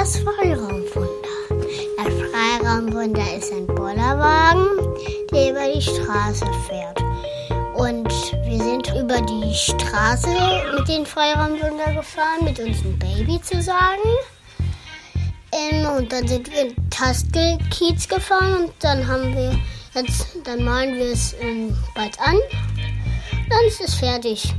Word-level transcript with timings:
das 0.00 0.16
Freiraumwunder. 0.20 1.28
Das 1.98 2.14
Freiraumwunder 2.30 3.36
ist 3.36 3.52
ein 3.52 3.66
Bollerwagen, 3.66 4.66
der 5.30 5.50
über 5.50 5.74
die 5.74 5.82
Straße 5.82 6.46
fährt. 6.66 6.98
Und 7.74 8.08
wir 8.46 8.62
sind 8.62 8.88
über 8.98 9.20
die 9.20 9.54
Straße 9.54 10.28
mit 10.74 10.88
dem 10.88 11.04
Freiraumwunder 11.04 11.92
gefahren, 11.92 12.44
mit 12.44 12.58
unserem 12.58 12.98
Baby 12.98 13.42
zusammen. 13.42 14.16
Ähm, 15.52 15.86
und 15.98 16.10
dann 16.10 16.26
sind 16.26 16.50
wir 16.50 16.68
in 16.68 16.88
Taskelkiez 16.88 18.08
gefahren 18.08 18.64
und 18.64 18.72
dann 18.78 19.06
haben 19.06 19.36
wir 19.36 19.54
jetzt, 19.94 20.28
dann 20.44 20.64
malen 20.64 20.94
wir 20.94 21.12
es 21.12 21.34
ähm, 21.42 21.76
bald 21.94 22.18
an. 22.20 22.38
Dann 23.50 23.66
ist 23.66 23.82
es 23.82 23.96
fertig. 23.96 24.54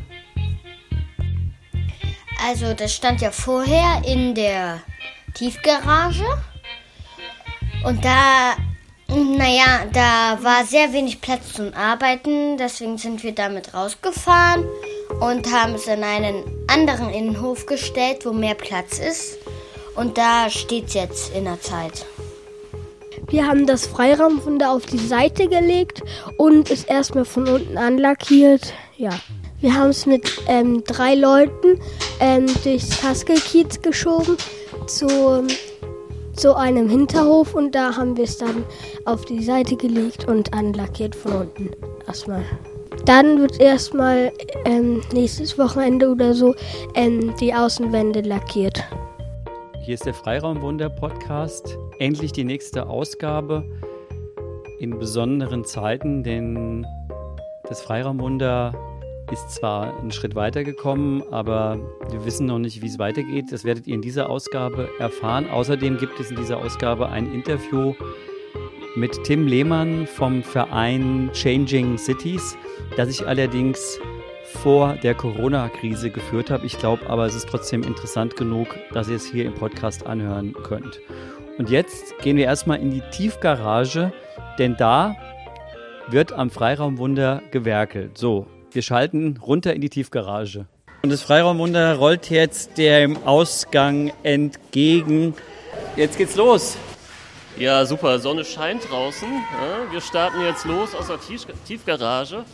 Also 2.48 2.76
das 2.76 2.94
stand 2.94 3.21
ja 3.21 3.32
vorher 3.32 4.04
in 4.05 4.36
der 4.36 4.81
Tiefgarage. 5.34 6.26
Und 7.84 8.03
da, 8.05 8.53
naja, 9.08 9.85
da 9.91 10.38
war 10.44 10.66
sehr 10.66 10.94
wenig 10.94 11.22
Platz 11.22 11.53
zum 11.53 11.73
Arbeiten. 11.73 12.58
Deswegen 12.58 12.98
sind 12.98 13.23
wir 13.23 13.34
damit 13.34 13.73
rausgefahren 13.73 14.66
und 15.20 15.52
haben 15.52 15.75
es 15.75 15.88
in 15.88 16.03
einen 16.03 16.44
anderen 16.67 17.09
Innenhof 17.09 17.66
gestellt, 17.66 18.25
wo 18.25 18.34
mehr 18.34 18.55
Platz 18.55 18.99
ist. 18.99 19.39
Und 19.95 20.17
da 20.17 20.49
steht 20.49 20.88
es 20.88 20.94
jetzt 20.94 21.36
in 21.36 21.45
der 21.45 21.59
Zeit. 21.59 22.05
Wir 23.30 23.48
haben 23.48 23.66
das 23.66 23.88
Freiraumwunder 23.88 24.72
auf 24.72 24.86
die 24.86 24.98
Seite 24.98 25.48
gelegt 25.48 26.03
und 26.38 26.70
es 26.70 26.84
erstmal 26.84 27.25
von 27.25 27.48
unten 27.48 27.77
anlackiert. 27.77 28.73
Ja. 28.98 29.11
Wir 29.61 29.75
haben 29.75 29.91
es 29.91 30.05
mit 30.08 30.41
ähm, 30.48 30.84
drei 30.84 31.13
Leuten 31.13 31.80
ähm, 32.20 32.48
durchs 32.63 33.00
Kaskelkiez 33.00 33.81
geschoben 33.81 34.36
zu, 34.98 35.48
zu 36.34 36.56
einem 36.56 36.89
Hinterhof 36.89 37.53
und 37.53 37.73
da 37.73 37.95
haben 37.95 38.17
wir 38.17 38.25
es 38.25 38.38
dann 38.38 38.64
auf 39.06 39.25
die 39.25 39.44
Seite 39.44 39.75
gelegt 39.75 40.28
und 40.28 40.53
anlackiert 40.53 41.16
von 41.16 41.34
unten 41.34 41.70
erstmal. 42.08 42.44
Dann 43.06 43.39
wird 43.39 43.59
erstmal 43.59 44.31
ähm, 44.66 45.02
nächstes 45.14 45.58
Wochenende 45.58 46.09
oder 46.09 46.34
so 46.34 46.53
ähm, 46.95 47.34
die 47.39 47.53
Außenwände 47.53 48.22
lackiert. 48.22 48.84
Hier 49.84 49.95
ist 49.95 50.06
der 50.06 50.14
Freiraumwunder 50.14 50.89
Podcast. 50.89 51.78
Endlich 52.00 52.31
die 52.31 52.44
nächste 52.44 52.88
Ausgabe 52.88 53.64
in 54.80 54.97
besonderen 55.00 55.64
Zeiten, 55.64 56.23
denn 56.23 56.86
das 57.67 57.81
Freiraumwunder 57.81 58.73
ist 59.32 59.50
zwar 59.52 59.98
einen 59.98 60.12
Schritt 60.12 60.36
weitergekommen, 60.36 61.24
aber 61.32 61.80
wir 62.10 62.26
wissen 62.26 62.46
noch 62.46 62.60
nicht, 62.60 62.82
wie 62.82 62.88
es 62.88 63.00
weitergeht. 63.00 63.46
Das 63.52 63.64
werdet 63.64 63.88
ihr 63.88 63.96
in 63.96 64.02
dieser 64.02 64.30
Ausgabe 64.30 64.90
erfahren. 65.00 65.50
Außerdem 65.50 65.98
gibt 65.98 66.20
es 66.20 66.32
in 66.32 66.38
dieser 66.38 66.58
Ausgabe 66.58 67.10
ein 67.10 67.34
Interview 67.34 67.94
mit 68.96 69.24
Tim 69.24 69.48
Lehmann 69.48 70.06
vom 70.06 70.44
Verein 70.44 71.30
Changing 71.34 71.98
Cities, 71.98 72.58
das 72.98 73.09
ich 73.09 73.26
allerdings 73.26 74.00
vor 74.44 74.96
der 75.02 75.16
Corona-Krise 75.16 76.09
geführt 76.09 76.52
habe. 76.52 76.66
Ich 76.66 76.78
glaube 76.78 77.09
aber, 77.09 77.26
es 77.26 77.36
ist 77.36 77.48
trotzdem 77.48 77.84
interessant 77.84 78.36
genug, 78.36 78.68
dass 78.94 79.08
ihr 79.08 79.16
es 79.16 79.26
hier 79.26 79.46
im 79.46 79.54
Podcast 79.54 80.06
anhören 80.06 80.54
könnt. 80.54 81.00
Und 81.58 81.70
jetzt 81.70 82.18
gehen 82.20 82.38
wir 82.38 82.46
erstmal 82.46 82.80
in 82.80 82.92
die 82.92 83.04
Tiefgarage, 83.12 84.12
denn 84.59 84.76
da 84.78 85.16
wird 86.09 86.34
am 86.34 86.50
Freiraumwunder 86.50 87.42
gewerkelt. 87.52 88.18
So, 88.18 88.46
wir 88.75 88.81
schalten 88.81 89.38
runter 89.41 89.73
in 89.73 89.81
die 89.81 89.89
Tiefgarage. 89.89 90.66
Und 91.03 91.09
das 91.09 91.22
Freiraumwunder 91.23 91.95
rollt 91.95 92.30
jetzt 92.30 92.78
dem 92.78 93.23
Ausgang 93.25 94.13
entgegen. 94.23 95.33
Jetzt 95.95 96.17
geht's 96.17 96.36
los. 96.36 96.78
Ja, 97.58 97.86
super. 97.86 98.19
Sonne 98.19 98.45
scheint 98.45 98.89
draußen. 98.89 99.28
Ja, 99.30 99.91
wir 99.91 100.02
starten 100.02 100.41
jetzt 100.41 100.66
los 100.66 100.94
aus 100.96 101.07
der 101.07 101.19
Tief 101.19 101.46
Tiefgarage. 101.68 102.46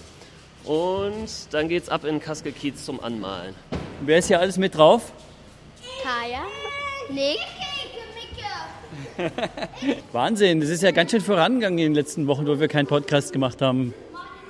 Und 0.63 1.29
dann 1.51 1.67
geht's 1.67 1.89
ab 1.89 2.03
in 2.05 2.19
Kaskelkiez 2.19 2.85
zum 2.85 3.01
Anmalen. 3.01 3.53
Wer 4.01 4.19
ist 4.19 4.27
hier 4.27 4.39
alles 4.39 4.57
mit 4.57 4.75
drauf? 4.75 5.11
Kaya, 6.03 6.43
Nick, 7.09 7.39
Wahnsinn, 10.11 10.59
das 10.59 10.69
ist 10.69 10.83
ja 10.83 10.91
ganz 10.91 11.11
schön 11.11 11.21
vorangegangen 11.21 11.79
in 11.79 11.85
den 11.85 11.95
letzten 11.95 12.27
Wochen, 12.27 12.47
wo 12.47 12.59
wir 12.59 12.67
keinen 12.67 12.87
Podcast 12.87 13.33
gemacht 13.33 13.61
haben. 13.61 13.93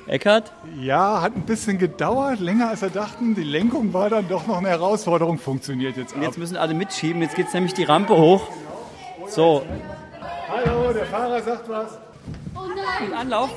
Eckhardt? 0.07 0.51
Ja, 0.79 1.21
hat 1.21 1.35
ein 1.35 1.41
bisschen 1.41 1.77
gedauert, 1.77 2.39
länger 2.39 2.69
als 2.69 2.81
wir 2.81 2.89
dachten. 2.89 3.35
Die 3.35 3.43
Lenkung 3.43 3.93
war 3.93 4.09
dann 4.09 4.27
doch 4.29 4.47
noch 4.47 4.57
eine 4.57 4.69
Herausforderung, 4.69 5.37
funktioniert 5.37 5.97
jetzt 5.97 6.13
Und 6.13 6.19
ab. 6.21 6.27
jetzt 6.27 6.37
müssen 6.37 6.55
alle 6.55 6.73
mitschieben, 6.73 7.21
jetzt 7.21 7.35
geht's 7.35 7.53
nämlich 7.53 7.73
die 7.73 7.83
Rampe 7.83 8.15
hoch. 8.15 8.47
So, 9.27 9.63
Hallo, 10.49 10.93
der 10.93 11.05
Fahrer 11.05 11.41
sagt 11.41 11.67
was. 11.67 11.97
und 12.55 13.13
Anlauf. 13.13 13.49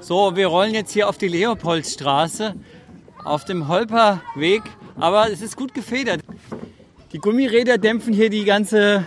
So, 0.00 0.36
wir 0.36 0.46
rollen 0.46 0.74
jetzt 0.74 0.92
hier 0.92 1.08
auf 1.08 1.18
die 1.18 1.28
Leopoldstraße, 1.28 2.54
auf 3.24 3.44
dem 3.44 3.66
Holperweg, 3.68 4.62
aber 4.96 5.30
es 5.30 5.42
ist 5.42 5.56
gut 5.56 5.74
gefedert. 5.74 6.20
Die 7.16 7.20
Gummiräder 7.22 7.78
dämpfen 7.78 8.12
hier 8.12 8.28
die 8.28 8.44
ganze 8.44 9.06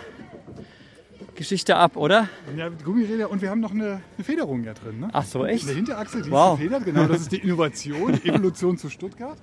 Geschichte 1.36 1.76
ab, 1.76 1.96
oder? 1.96 2.28
Ja, 2.56 2.68
Gummiräder 2.84 3.30
und 3.30 3.40
wir 3.40 3.50
haben 3.50 3.60
noch 3.60 3.70
eine, 3.70 4.02
eine 4.16 4.24
Federung 4.24 4.64
ja 4.64 4.74
drin. 4.74 4.98
Ne? 4.98 5.10
Ach 5.12 5.24
so, 5.24 5.46
echt? 5.46 5.64
Eine 5.68 5.76
Hinterachse, 5.76 6.20
die 6.20 6.28
Wow. 6.30 6.54
ist 6.54 6.64
gefedert. 6.64 6.84
Genau, 6.86 7.06
das 7.06 7.20
ist 7.20 7.30
die 7.30 7.36
Innovation, 7.38 8.18
die 8.22 8.28
Evolution 8.28 8.76
zu 8.76 8.90
Stuttgart. 8.90 9.38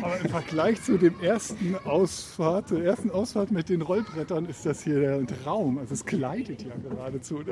Aber 0.00 0.18
im 0.18 0.30
Vergleich 0.30 0.82
zu 0.82 0.96
dem 0.96 1.20
ersten 1.20 1.76
Ausfahrt, 1.84 2.70
der 2.70 2.82
ersten 2.82 3.10
Ausfahrt 3.10 3.52
mit 3.52 3.68
den 3.68 3.82
Rollbrettern 3.82 4.46
ist 4.46 4.64
das 4.64 4.82
hier 4.82 4.98
der 4.98 5.26
Traum. 5.26 5.76
Also 5.76 5.92
es 5.92 6.06
gleitet 6.06 6.62
ja 6.62 6.72
geradezu. 6.90 7.42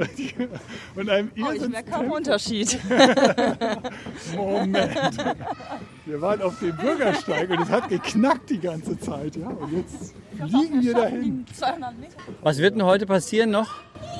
Und 0.96 1.10
einem 1.10 1.30
Oh, 1.38 1.52
ich 1.52 1.68
merke 1.68 1.90
kaum. 1.90 2.10
Unterschied. 2.12 2.78
Moment. 4.34 5.16
Wir 6.06 6.20
waren 6.20 6.40
auf 6.42 6.58
dem 6.60 6.74
Bürgersteig 6.76 7.50
und 7.50 7.60
es 7.60 7.68
hat 7.68 7.88
geknackt 7.90 8.48
die 8.50 8.58
ganze 8.58 8.98
Zeit. 8.98 9.36
Ja? 9.36 9.48
Und 9.48 9.72
jetzt 9.72 10.14
fliegen 10.48 10.82
wir 10.82 10.94
dahin. 10.94 11.44
200 11.52 11.98
Meter. 11.98 12.12
Was 12.42 12.58
wird 12.58 12.74
denn 12.74 12.84
heute 12.84 13.06
passieren 13.06 13.50
noch? 13.50 13.70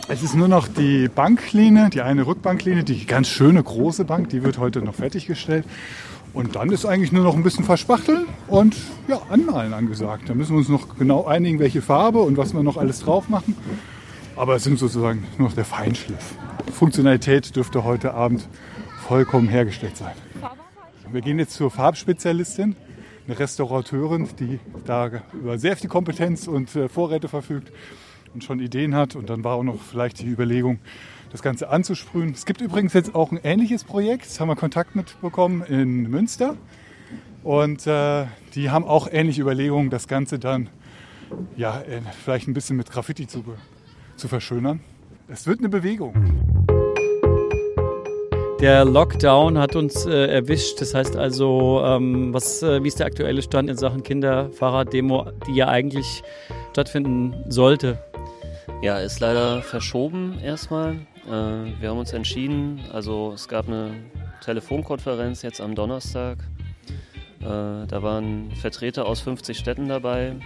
Es 0.09 0.23
ist 0.23 0.35
nur 0.35 0.49
noch 0.49 0.69
die 0.69 1.09
Banklinie, 1.09 1.91
die 1.91 2.03
eine 2.03 2.27
Rückbanklinie, 2.27 2.85
die 2.85 3.07
ganz 3.07 3.29
schöne 3.29 3.63
große 3.63 4.05
Bank, 4.05 4.29
die 4.31 4.43
wird 4.43 4.59
heute 4.59 4.83
noch 4.83 4.95
fertiggestellt. 4.95 5.65
Und 6.33 6.55
dann 6.55 6.71
ist 6.71 6.85
eigentlich 6.85 7.13
nur 7.13 7.25
noch 7.25 7.35
ein 7.35 7.43
bisschen 7.43 7.65
verspachteln 7.65 8.27
und 8.47 8.77
ja, 9.09 9.21
anmalen 9.31 9.73
angesagt. 9.73 10.29
Da 10.29 10.35
müssen 10.35 10.53
wir 10.53 10.59
uns 10.59 10.69
noch 10.69 10.97
genau 10.97 11.25
einigen, 11.25 11.59
welche 11.59 11.83
Farbe 11.83 12.21
und 12.21 12.37
was 12.37 12.55
wir 12.55 12.63
noch 12.63 12.77
alles 12.77 13.01
drauf 13.01 13.29
machen. 13.29 13.57
Aber 14.37 14.55
es 14.55 14.65
sind 14.65 14.79
sozusagen 14.79 15.27
nur 15.39 15.49
noch 15.49 15.55
der 15.55 15.65
Feinschliff. 15.65 16.35
Funktionalität 16.73 17.57
dürfte 17.57 17.85
heute 17.85 18.15
Abend 18.15 18.49
vollkommen 19.07 19.49
hergestellt 19.49 19.97
sein. 19.97 20.13
Wir 21.11 21.21
gehen 21.21 21.41
jetzt 21.41 21.55
zur 21.55 21.73
Farbspezialistin, 21.73 22.77
eine 23.27 23.39
Restaurateurin, 23.39 24.29
die 24.39 24.59
da 24.87 25.11
über 25.33 25.59
sehr 25.59 25.77
viel 25.77 25.89
Kompetenz 25.89 26.49
und 26.49 26.75
äh, 26.77 26.89
Vorräte 26.89 27.29
verfügt 27.29 27.73
und 28.35 28.45
schon 28.45 28.61
Ideen 28.61 28.95
hat. 28.95 29.17
Und 29.17 29.31
dann 29.31 29.45
war 29.45 29.57
auch 29.57 29.63
noch 29.63 29.81
vielleicht 29.81 30.21
die 30.21 30.27
Überlegung, 30.27 30.79
das 31.31 31.43
Ganze 31.43 31.69
anzusprühen. 31.69 32.33
Es 32.33 32.45
gibt 32.45 32.61
übrigens 32.61 32.93
jetzt 32.93 33.15
auch 33.15 33.31
ein 33.33 33.41
ähnliches 33.43 33.85
Projekt, 33.85 34.27
das 34.27 34.41
haben 34.41 34.49
wir 34.49 34.57
Kontakt 34.57 34.97
mitbekommen 34.97 35.63
in 35.63 36.11
Münster. 36.11 36.57
Und 37.43 37.87
äh, 37.87 38.27
die 38.55 38.71
haben 38.71 38.85
auch 38.85 39.09
ähnliche 39.11 39.41
Überlegungen, 39.43 39.91
das 39.91 40.09
Ganze 40.09 40.39
dann 40.39 40.69
ja, 41.57 41.81
äh, 41.81 42.03
vielleicht 42.25 42.49
ein 42.49 42.55
bisschen 42.55 42.77
mit 42.77 42.91
Graffiti 42.91 43.27
zu, 43.27 43.45
zu 44.17 44.29
verschönern. 44.29 44.81
Es 45.29 45.47
wird 45.47 45.61
eine 45.61 45.69
Bewegung. 45.69 46.40
Der 48.60 48.84
Lockdown 48.84 49.57
hat 49.57 49.74
uns 49.74 50.04
äh, 50.04 50.27
erwischt. 50.27 50.83
Das 50.83 50.95
heißt 50.95 51.16
also, 51.16 51.80
ähm, 51.83 52.34
was, 52.34 52.62
äh, 52.62 52.84
wie 52.84 52.89
ist 52.89 52.98
der 52.98 53.07
aktuelle 53.07 53.41
Stand 53.41 53.71
in 53.71 53.78
Sachen 53.78 54.03
Kinderfahrraddemo, 54.03 55.33
die 55.47 55.54
ja 55.54 55.68
eigentlich 55.68 56.22
stattfinden 56.72 57.42
sollte? 57.48 57.98
Ja, 58.83 58.98
ist 58.98 59.18
leider 59.18 59.62
verschoben 59.62 60.39
erstmal. 60.45 60.97
Äh, 61.27 61.30
wir 61.80 61.89
haben 61.89 61.98
uns 61.98 62.12
entschieden, 62.12 62.83
also 62.92 63.33
es 63.34 63.48
gab 63.48 63.66
eine 63.66 63.92
Telefonkonferenz 64.45 65.41
jetzt 65.41 65.63
am 65.63 65.74
Donnerstag. 65.74 66.36
Äh, 67.41 67.45
da 67.45 68.03
waren 68.03 68.51
Vertreter 68.60 69.06
aus 69.06 69.21
50 69.21 69.56
Städten 69.56 69.89
dabei. 69.89 70.36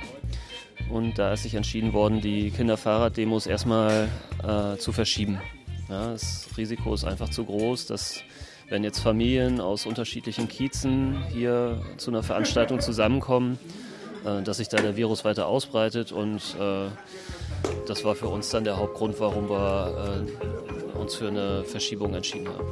Und 0.88 1.18
da 1.18 1.32
ist 1.32 1.42
sich 1.42 1.56
entschieden 1.56 1.92
worden, 1.92 2.20
die 2.20 2.52
Kinderfahrraddemos 2.52 3.48
erstmal 3.48 4.06
äh, 4.46 4.76
zu 4.76 4.92
verschieben. 4.92 5.40
Ja, 5.88 6.12
das 6.12 6.46
Risiko 6.56 6.94
ist 6.94 7.04
einfach 7.04 7.28
zu 7.28 7.44
groß, 7.44 7.86
dass 7.86 8.22
wenn 8.68 8.84
jetzt 8.84 9.00
Familien 9.00 9.60
aus 9.60 9.84
unterschiedlichen 9.84 10.48
Kiezen 10.48 11.22
hier 11.28 11.82
zu 11.98 12.10
einer 12.10 12.22
Veranstaltung 12.22 12.80
zusammenkommen, 12.80 13.58
äh, 14.24 14.42
dass 14.42 14.56
sich 14.56 14.68
da 14.68 14.78
der 14.78 14.96
Virus 14.96 15.24
weiter 15.24 15.46
ausbreitet 15.46 16.12
und 16.12 16.56
äh, 16.58 16.88
das 17.86 18.04
war 18.04 18.14
für 18.14 18.28
uns 18.28 18.48
dann 18.50 18.64
der 18.64 18.78
Hauptgrund, 18.78 19.20
warum 19.20 19.48
wir 19.50 20.24
äh, 20.94 20.98
uns 20.98 21.14
für 21.14 21.28
eine 21.28 21.64
Verschiebung 21.64 22.14
entschieden 22.14 22.48
haben. 22.48 22.66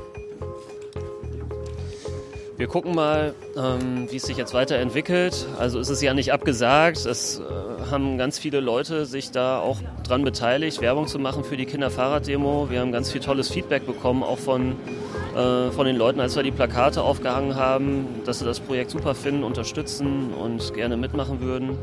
Wir 2.56 2.68
gucken 2.68 2.94
mal, 2.94 3.34
ähm, 3.56 4.06
wie 4.10 4.16
es 4.16 4.22
sich 4.22 4.36
jetzt 4.36 4.54
weiterentwickelt. 4.54 5.46
Also 5.58 5.80
ist 5.80 5.88
es 5.88 6.00
ja 6.00 6.14
nicht 6.14 6.32
abgesagt. 6.32 7.04
Es 7.06 7.40
äh, 7.40 7.42
haben 7.90 8.18
ganz 8.18 8.38
viele 8.38 8.60
Leute 8.60 9.06
sich 9.06 9.30
da 9.30 9.58
auch 9.58 9.78
dran 10.06 10.24
beteiligt, 10.24 10.80
Werbung 10.80 11.06
zu 11.06 11.18
machen 11.18 11.44
für 11.44 11.56
die 11.56 11.66
Kinderfahrraddemo. 11.66 12.68
Wir 12.70 12.80
haben 12.80 12.92
ganz 12.92 13.10
viel 13.10 13.20
tolles 13.20 13.50
Feedback 13.50 13.86
bekommen, 13.86 14.22
auch 14.22 14.38
von, 14.38 14.76
äh, 15.36 15.70
von 15.70 15.86
den 15.86 15.96
Leuten, 15.96 16.20
als 16.20 16.36
wir 16.36 16.42
die 16.42 16.50
Plakate 16.50 17.02
aufgehangen 17.02 17.56
haben, 17.56 18.06
dass 18.24 18.40
sie 18.40 18.44
das 18.44 18.60
Projekt 18.60 18.90
super 18.90 19.14
finden, 19.14 19.44
unterstützen 19.44 20.32
und 20.32 20.74
gerne 20.74 20.96
mitmachen 20.96 21.40
würden. 21.40 21.78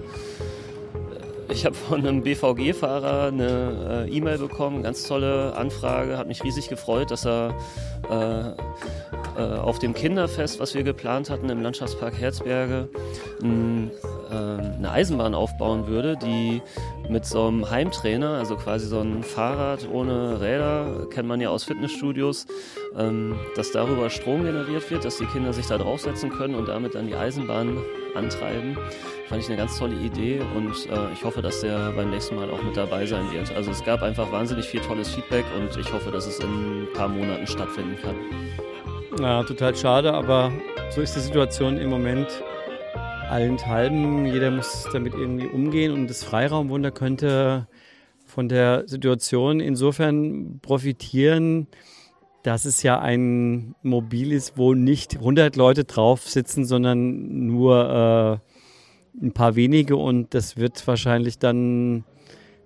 Ich 1.52 1.66
habe 1.66 1.76
von 1.76 2.00
einem 2.00 2.22
BVG-Fahrer 2.22 3.28
eine 3.28 4.06
äh, 4.08 4.16
E-Mail 4.16 4.38
bekommen, 4.38 4.84
ganz 4.84 5.04
tolle 5.04 5.56
Anfrage, 5.56 6.18
hat 6.18 6.28
mich 6.28 6.44
riesig 6.44 6.70
gefreut, 6.70 7.10
dass 7.10 7.26
er 7.26 7.56
äh, 8.10 8.52
äh, 9.40 9.58
auf 9.58 9.80
dem 9.80 9.94
Kinderfest, 9.94 10.60
was 10.60 10.76
wir 10.76 10.84
geplant 10.84 11.30
hatten 11.30 11.50
im 11.50 11.62
Landschaftspark 11.62 12.20
Herzberge, 12.20 12.90
ein, 13.42 13.90
äh, 14.30 14.34
eine 14.34 14.92
Eisenbahn 14.92 15.34
aufbauen 15.34 15.88
würde, 15.88 16.18
die 16.18 16.62
mit 17.10 17.26
so 17.26 17.48
einem 17.48 17.70
Heimtrainer, 17.70 18.32
also 18.32 18.56
quasi 18.56 18.88
so 18.88 19.00
ein 19.00 19.24
Fahrrad 19.24 19.88
ohne 19.92 20.40
Räder, 20.40 21.08
kennt 21.10 21.28
man 21.28 21.42
ja 21.42 21.50
aus 21.50 21.64
Fitnessstudios, 21.64 22.46
ähm, 22.98 23.40
dass 23.56 23.72
darüber 23.72 24.10
Strom 24.10 24.44
generiert 24.44 24.90
wird, 24.92 25.06
dass 25.06 25.18
die 25.18 25.26
Kinder 25.26 25.54
sich 25.54 25.68
da 25.68 25.78
draufsetzen 25.78 26.30
können 26.30 26.56
und 26.56 26.68
damit 26.68 26.96
dann 26.96 27.08
die 27.08 27.16
Eisenbahn 27.16 27.78
antreiben. 28.16 28.78
Fand 29.28 29.42
ich 29.42 29.48
eine 29.48 29.58
ganz 29.58 29.78
tolle 29.78 29.96
Idee 29.96 30.42
und 30.56 30.74
äh, 30.90 31.14
ich 31.14 31.24
hoffe, 31.24 31.42
dass 31.42 31.62
der 31.62 31.92
beim 31.92 32.10
nächsten 32.10 32.36
Mal 32.36 32.50
auch 32.50 32.62
mit 32.64 32.76
dabei 32.76 33.06
sein 33.06 33.32
wird. 33.32 33.56
Also 33.56 33.72
es 33.72 33.84
gab 33.84 34.02
einfach 34.02 34.32
wahnsinnig 34.32 34.66
viel 34.66 34.82
tolles 34.82 35.10
Feedback 35.10 35.46
und 35.58 35.76
ich 35.78 35.92
hoffe, 35.94 36.12
dass 36.12 36.28
es 36.28 36.40
in 36.40 36.84
ein 36.84 36.88
paar 36.94 37.08
Monaten 37.08 37.46
stattfinden 37.46 37.96
kann. 38.02 38.16
Ja, 39.20 39.44
total 39.44 39.76
schade, 39.76 40.14
aber 40.14 40.52
so 40.92 41.02
ist 41.02 41.16
die 41.16 41.20
Situation 41.20 41.78
im 41.78 41.90
Moment 41.90 42.28
allenthalben. 43.30 44.26
Jeder 44.26 44.52
muss 44.52 44.88
damit 44.92 45.14
irgendwie 45.14 45.48
umgehen 45.48 45.92
und 45.94 46.08
das 46.08 46.24
Freiraumwunder 46.24 46.92
könnte 46.92 47.68
von 48.26 48.50
der 48.50 48.88
Situation 48.88 49.60
insofern 49.60 50.60
profitieren, 50.62 51.68
dass 52.44 52.66
es 52.66 52.84
ja 52.84 53.00
ein 53.00 53.76
Mobil 53.82 54.32
ist, 54.32 54.58
wo 54.58 54.74
nicht 54.74 55.16
100 55.18 55.56
Leute 55.56 55.84
drauf 55.84 56.28
sitzen, 56.28 56.66
sondern 56.66 57.48
nur 57.48 58.42
äh, 58.42 59.26
ein 59.26 59.34
paar 59.34 59.56
wenige 59.56 59.96
und 59.96 60.34
das 60.34 60.58
wird 60.58 60.86
wahrscheinlich 60.88 61.40
dann 61.40 62.06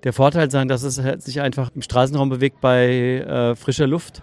der 0.04 0.14
Vorteil 0.14 0.52
sein, 0.52 0.68
dass 0.68 0.84
es 0.84 1.02
halt 1.02 1.24
sich 1.24 1.42
einfach 1.42 1.72
im 1.74 1.82
Straßenraum 1.82 2.30
bewegt 2.30 2.62
bei 2.62 3.20
äh, 3.20 3.56
frischer 3.56 3.88
Luft. 3.88 4.22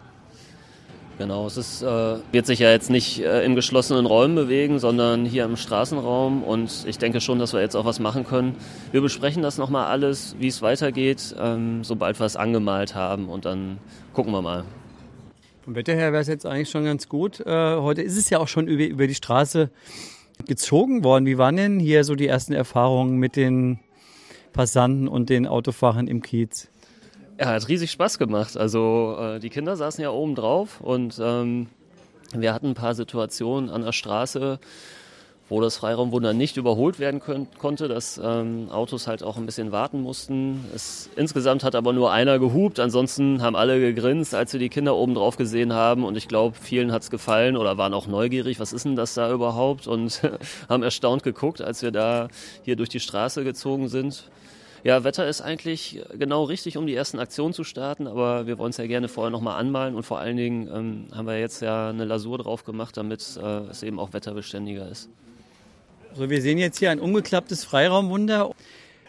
Genau, 1.20 1.46
es 1.46 1.58
ist, 1.58 1.82
äh, 1.82 2.16
wird 2.32 2.46
sich 2.46 2.60
ja 2.60 2.70
jetzt 2.70 2.88
nicht 2.88 3.20
äh, 3.22 3.44
in 3.44 3.54
geschlossenen 3.54 4.06
Räumen 4.06 4.34
bewegen, 4.34 4.78
sondern 4.78 5.26
hier 5.26 5.44
im 5.44 5.58
Straßenraum 5.58 6.42
und 6.42 6.86
ich 6.86 6.96
denke 6.96 7.20
schon, 7.20 7.38
dass 7.38 7.52
wir 7.52 7.60
jetzt 7.60 7.74
auch 7.74 7.84
was 7.84 8.00
machen 8.00 8.24
können. 8.24 8.56
Wir 8.90 9.02
besprechen 9.02 9.42
das 9.42 9.58
nochmal 9.58 9.84
alles, 9.88 10.34
wie 10.38 10.46
es 10.46 10.62
weitergeht, 10.62 11.36
ähm, 11.38 11.84
sobald 11.84 12.18
wir 12.18 12.24
es 12.24 12.36
angemalt 12.36 12.94
haben 12.94 13.28
und 13.28 13.44
dann 13.44 13.76
gucken 14.14 14.32
wir 14.32 14.40
mal. 14.40 14.64
Vom 15.60 15.74
Wetter 15.74 15.92
her 15.92 16.10
wäre 16.12 16.22
es 16.22 16.28
jetzt 16.28 16.46
eigentlich 16.46 16.70
schon 16.70 16.86
ganz 16.86 17.06
gut. 17.06 17.40
Äh, 17.40 17.76
heute 17.76 18.00
ist 18.00 18.16
es 18.16 18.30
ja 18.30 18.38
auch 18.38 18.48
schon 18.48 18.66
über, 18.66 18.86
über 18.86 19.06
die 19.06 19.14
Straße 19.14 19.68
gezogen 20.46 21.04
worden. 21.04 21.26
Wie 21.26 21.36
waren 21.36 21.58
denn 21.58 21.80
hier 21.80 22.02
so 22.04 22.14
die 22.14 22.28
ersten 22.28 22.54
Erfahrungen 22.54 23.18
mit 23.18 23.36
den 23.36 23.78
Passanten 24.54 25.06
und 25.06 25.28
den 25.28 25.46
Autofahrern 25.46 26.06
im 26.06 26.22
Kiez? 26.22 26.69
Ja, 27.40 27.46
hat 27.46 27.68
riesig 27.68 27.90
Spaß 27.90 28.18
gemacht. 28.18 28.58
Also 28.58 29.16
äh, 29.18 29.40
die 29.40 29.48
Kinder 29.48 29.74
saßen 29.74 30.02
ja 30.02 30.10
oben 30.10 30.34
drauf 30.34 30.82
und 30.82 31.18
ähm, 31.22 31.68
wir 32.34 32.52
hatten 32.52 32.66
ein 32.66 32.74
paar 32.74 32.94
Situationen 32.94 33.70
an 33.70 33.80
der 33.80 33.92
Straße, 33.92 34.58
wo 35.48 35.62
das 35.62 35.78
Freiraumwunder 35.78 36.34
nicht 36.34 36.58
überholt 36.58 36.98
werden 36.98 37.18
könnt, 37.20 37.58
konnte, 37.58 37.88
dass 37.88 38.20
ähm, 38.22 38.68
Autos 38.70 39.06
halt 39.06 39.22
auch 39.22 39.38
ein 39.38 39.46
bisschen 39.46 39.72
warten 39.72 40.02
mussten. 40.02 40.66
Es, 40.74 41.08
insgesamt 41.16 41.64
hat 41.64 41.74
aber 41.74 41.94
nur 41.94 42.12
einer 42.12 42.38
gehupt, 42.38 42.78
ansonsten 42.78 43.40
haben 43.40 43.56
alle 43.56 43.80
gegrinst, 43.80 44.34
als 44.34 44.52
wir 44.52 44.60
die 44.60 44.68
Kinder 44.68 44.94
oben 44.94 45.14
drauf 45.14 45.38
gesehen 45.38 45.72
haben 45.72 46.04
und 46.04 46.18
ich 46.18 46.28
glaube, 46.28 46.54
vielen 46.60 46.92
hat 46.92 47.04
es 47.04 47.10
gefallen 47.10 47.56
oder 47.56 47.78
waren 47.78 47.94
auch 47.94 48.06
neugierig, 48.06 48.60
was 48.60 48.74
ist 48.74 48.84
denn 48.84 48.96
das 48.96 49.14
da 49.14 49.32
überhaupt 49.32 49.86
und 49.86 50.20
haben 50.68 50.82
erstaunt 50.82 51.22
geguckt, 51.22 51.62
als 51.62 51.80
wir 51.80 51.90
da 51.90 52.28
hier 52.64 52.76
durch 52.76 52.90
die 52.90 53.00
Straße 53.00 53.44
gezogen 53.44 53.88
sind. 53.88 54.30
Ja, 54.82 55.04
Wetter 55.04 55.28
ist 55.28 55.42
eigentlich 55.42 56.02
genau 56.18 56.44
richtig, 56.44 56.76
um 56.78 56.86
die 56.86 56.94
ersten 56.94 57.18
Aktionen 57.18 57.52
zu 57.52 57.64
starten, 57.64 58.06
aber 58.06 58.46
wir 58.46 58.58
wollen 58.58 58.70
es 58.70 58.78
ja 58.78 58.86
gerne 58.86 59.08
vorher 59.08 59.30
nochmal 59.30 59.60
anmalen 59.60 59.94
und 59.94 60.04
vor 60.04 60.18
allen 60.18 60.38
Dingen 60.38 60.68
ähm, 60.72 61.06
haben 61.14 61.26
wir 61.26 61.38
jetzt 61.38 61.60
ja 61.60 61.90
eine 61.90 62.04
Lasur 62.04 62.38
drauf 62.38 62.64
gemacht, 62.64 62.96
damit 62.96 63.38
äh, 63.42 63.46
es 63.70 63.82
eben 63.82 63.98
auch 63.98 64.12
wetterbeständiger 64.14 64.88
ist. 64.88 65.10
So, 66.14 66.30
wir 66.30 66.40
sehen 66.40 66.58
jetzt 66.58 66.78
hier 66.78 66.90
ein 66.90 66.98
umgeklapptes 66.98 67.64
Freiraumwunder. 67.64 68.52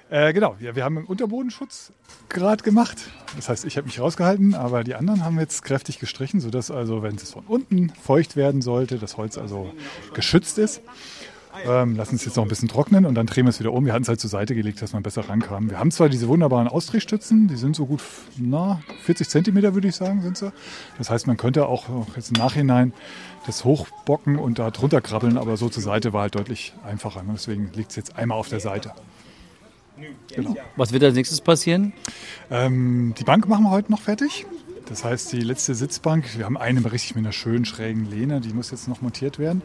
Äh, 0.09 0.33
genau, 0.33 0.57
ja, 0.59 0.75
wir 0.75 0.83
haben 0.83 0.97
einen 0.97 1.07
Unterbodenschutz 1.07 1.93
gerade 2.27 2.63
gemacht. 2.63 2.97
Das 3.37 3.47
heißt, 3.47 3.63
ich 3.63 3.77
habe 3.77 3.87
mich 3.87 3.97
rausgehalten, 3.99 4.53
aber 4.55 4.83
die 4.83 4.95
anderen 4.95 5.23
haben 5.23 5.39
jetzt 5.39 5.63
kräftig 5.63 5.99
gestrichen, 5.99 6.41
sodass 6.41 6.69
also, 6.69 7.01
wenn 7.01 7.15
es 7.15 7.31
von 7.31 7.45
unten 7.47 7.89
feucht 7.91 8.35
werden 8.35 8.61
sollte, 8.61 8.97
das 8.97 9.15
Holz 9.15 9.37
also 9.37 9.71
geschützt 10.13 10.57
ist. 10.57 10.81
Ähm, 11.65 11.95
lassen 11.95 12.15
es 12.15 12.25
jetzt 12.25 12.35
noch 12.35 12.43
ein 12.43 12.49
bisschen 12.49 12.67
trocknen 12.67 13.05
und 13.05 13.15
dann 13.15 13.25
drehen 13.25 13.45
wir 13.45 13.49
es 13.49 13.59
wieder 13.59 13.73
um. 13.73 13.85
Wir 13.85 13.93
hatten 13.93 14.03
es 14.03 14.09
halt 14.09 14.19
zur 14.19 14.29
Seite 14.29 14.55
gelegt, 14.55 14.81
dass 14.81 14.93
man 14.93 15.03
besser 15.03 15.27
rankam. 15.29 15.69
Wir 15.69 15.79
haben 15.79 15.91
zwar 15.91 16.09
diese 16.09 16.27
wunderbaren 16.27 16.67
Ausdrehstützen, 16.67 17.47
die 17.47 17.55
sind 17.55 17.75
so 17.75 17.85
gut, 17.85 18.01
na, 18.37 18.81
40 19.03 19.29
Zentimeter 19.29 19.73
würde 19.73 19.87
ich 19.87 19.95
sagen, 19.95 20.21
sind 20.21 20.37
sie. 20.37 20.51
Das 20.97 21.09
heißt, 21.09 21.27
man 21.27 21.37
könnte 21.37 21.67
auch 21.67 21.85
jetzt 22.15 22.29
im 22.29 22.41
Nachhinein 22.41 22.93
das 23.45 23.65
hochbocken 23.65 24.37
und 24.37 24.59
da 24.59 24.71
drunter 24.71 25.01
krabbeln, 25.01 25.37
aber 25.37 25.57
so 25.57 25.69
zur 25.69 25.83
Seite 25.83 26.13
war 26.13 26.23
halt 26.23 26.35
deutlich 26.35 26.73
einfacher. 26.85 27.23
Deswegen 27.31 27.71
liegt 27.73 27.91
es 27.91 27.95
jetzt 27.95 28.17
einmal 28.17 28.37
auf 28.37 28.49
der 28.49 28.59
Seite. 28.59 28.93
Genau. 30.35 30.55
Was 30.75 30.93
wird 30.93 31.03
als 31.03 31.15
nächstes 31.15 31.41
passieren? 31.41 31.93
Ähm, 32.49 33.13
die 33.17 33.23
Bank 33.23 33.47
machen 33.47 33.63
wir 33.63 33.71
heute 33.71 33.91
noch 33.91 34.01
fertig. 34.01 34.45
Das 34.87 35.03
heißt, 35.03 35.31
die 35.31 35.39
letzte 35.41 35.73
Sitzbank, 35.73 36.37
wir 36.37 36.45
haben 36.45 36.57
eine 36.57 36.91
richtig 36.91 37.15
mit 37.15 37.23
einer 37.23 37.31
schönen 37.31 37.65
schrägen 37.65 38.09
Lehne, 38.09 38.41
die 38.41 38.49
muss 38.49 38.71
jetzt 38.71 38.87
noch 38.87 39.01
montiert 39.01 39.39
werden. 39.39 39.61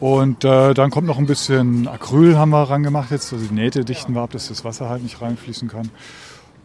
Und 0.00 0.44
äh, 0.44 0.74
dann 0.74 0.90
kommt 0.90 1.08
noch 1.08 1.18
ein 1.18 1.26
bisschen 1.26 1.88
Acryl 1.88 2.36
haben 2.36 2.50
wir 2.50 2.62
rangemacht 2.62 3.10
jetzt, 3.10 3.32
also 3.32 3.44
die 3.44 3.54
Nähte 3.54 3.84
dichten 3.84 4.14
wir 4.14 4.20
ab, 4.20 4.30
dass 4.30 4.48
das 4.48 4.64
Wasser 4.64 4.88
halt 4.88 5.02
nicht 5.02 5.20
reinfließen 5.20 5.68
kann. 5.68 5.90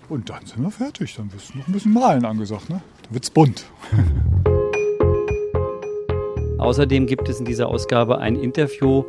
Und 0.10 0.30
dann 0.30 0.46
sind 0.46 0.62
wir 0.62 0.70
fertig. 0.70 1.16
Dann 1.16 1.34
wird 1.34 1.56
noch 1.56 1.68
ein 1.68 1.74
bisschen 1.74 1.94
Malen 1.94 2.26
angesagt. 2.26 2.70
Ne? 2.70 2.82
Dann 3.04 3.14
wird 3.14 3.24
es 3.24 3.32
bunt. 3.32 3.66
Außerdem 6.60 7.08
gibt 7.08 7.28
es 7.28 7.40
in 7.40 7.46
dieser 7.46 7.68
Ausgabe 7.68 8.20
ein 8.20 8.36
Interview 8.36 9.04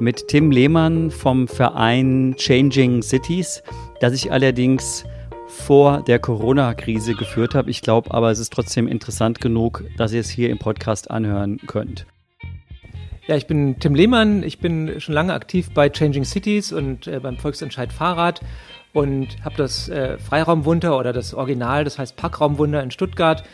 mit 0.00 0.28
Tim 0.28 0.50
Lehmann 0.50 1.10
vom 1.10 1.46
Verein 1.46 2.34
Changing 2.36 3.02
Cities, 3.02 3.62
das 4.00 4.14
ich 4.14 4.32
allerdings 4.32 5.04
vor 5.46 6.02
der 6.02 6.18
Corona-Krise 6.18 7.14
geführt 7.14 7.54
habe. 7.54 7.70
Ich 7.70 7.82
glaube 7.82 8.12
aber, 8.12 8.30
es 8.30 8.38
ist 8.38 8.52
trotzdem 8.52 8.88
interessant 8.88 9.40
genug, 9.40 9.84
dass 9.96 10.12
ihr 10.12 10.20
es 10.20 10.30
hier 10.30 10.50
im 10.50 10.58
Podcast 10.58 11.10
anhören 11.10 11.58
könnt. 11.66 12.06
Ja, 13.28 13.36
ich 13.36 13.46
bin 13.46 13.78
Tim 13.78 13.94
Lehmann. 13.94 14.42
Ich 14.42 14.58
bin 14.58 15.02
schon 15.02 15.12
lange 15.14 15.34
aktiv 15.34 15.68
bei 15.74 15.90
Changing 15.90 16.24
Cities 16.24 16.72
und 16.72 17.06
äh, 17.06 17.20
beim 17.20 17.36
Volksentscheid 17.36 17.92
Fahrrad 17.92 18.40
und 18.94 19.44
habe 19.44 19.54
das 19.54 19.90
äh, 19.90 20.16
Freiraumwunder 20.16 20.98
oder 20.98 21.12
das 21.12 21.34
Original, 21.34 21.84
das 21.84 21.98
heißt 21.98 22.16
Packraumwunder 22.16 22.82
in 22.82 22.90
Stuttgart, 22.90 23.44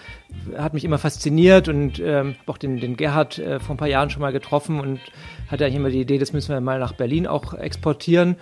hat 0.57 0.75
mich 0.75 0.85
immer 0.85 0.99
fasziniert 0.99 1.69
und 1.69 2.01
ähm, 2.01 2.37
auch 2.47 2.59
den, 2.59 2.79
den 2.79 2.97
Gerhard 2.97 3.39
äh, 3.39 3.61
vor 3.61 3.75
ein 3.75 3.79
paar 3.79 3.89
Jahren 3.89 4.11
schon 4.11 4.23
mal 4.23 4.33
getroffen 4.33 4.81
und 4.81 5.01
hatte 5.49 5.65
eigentlich 5.65 5.77
immer 5.77 5.91
die 5.91 6.01
Idee, 6.01 6.19
das 6.19 6.33
müssen 6.33 6.51
wir 6.51 6.61
mal 6.61 6.79
nach 6.79 6.93
Berlin 6.93 7.27
auch 7.27 7.55
exportieren 7.55 8.37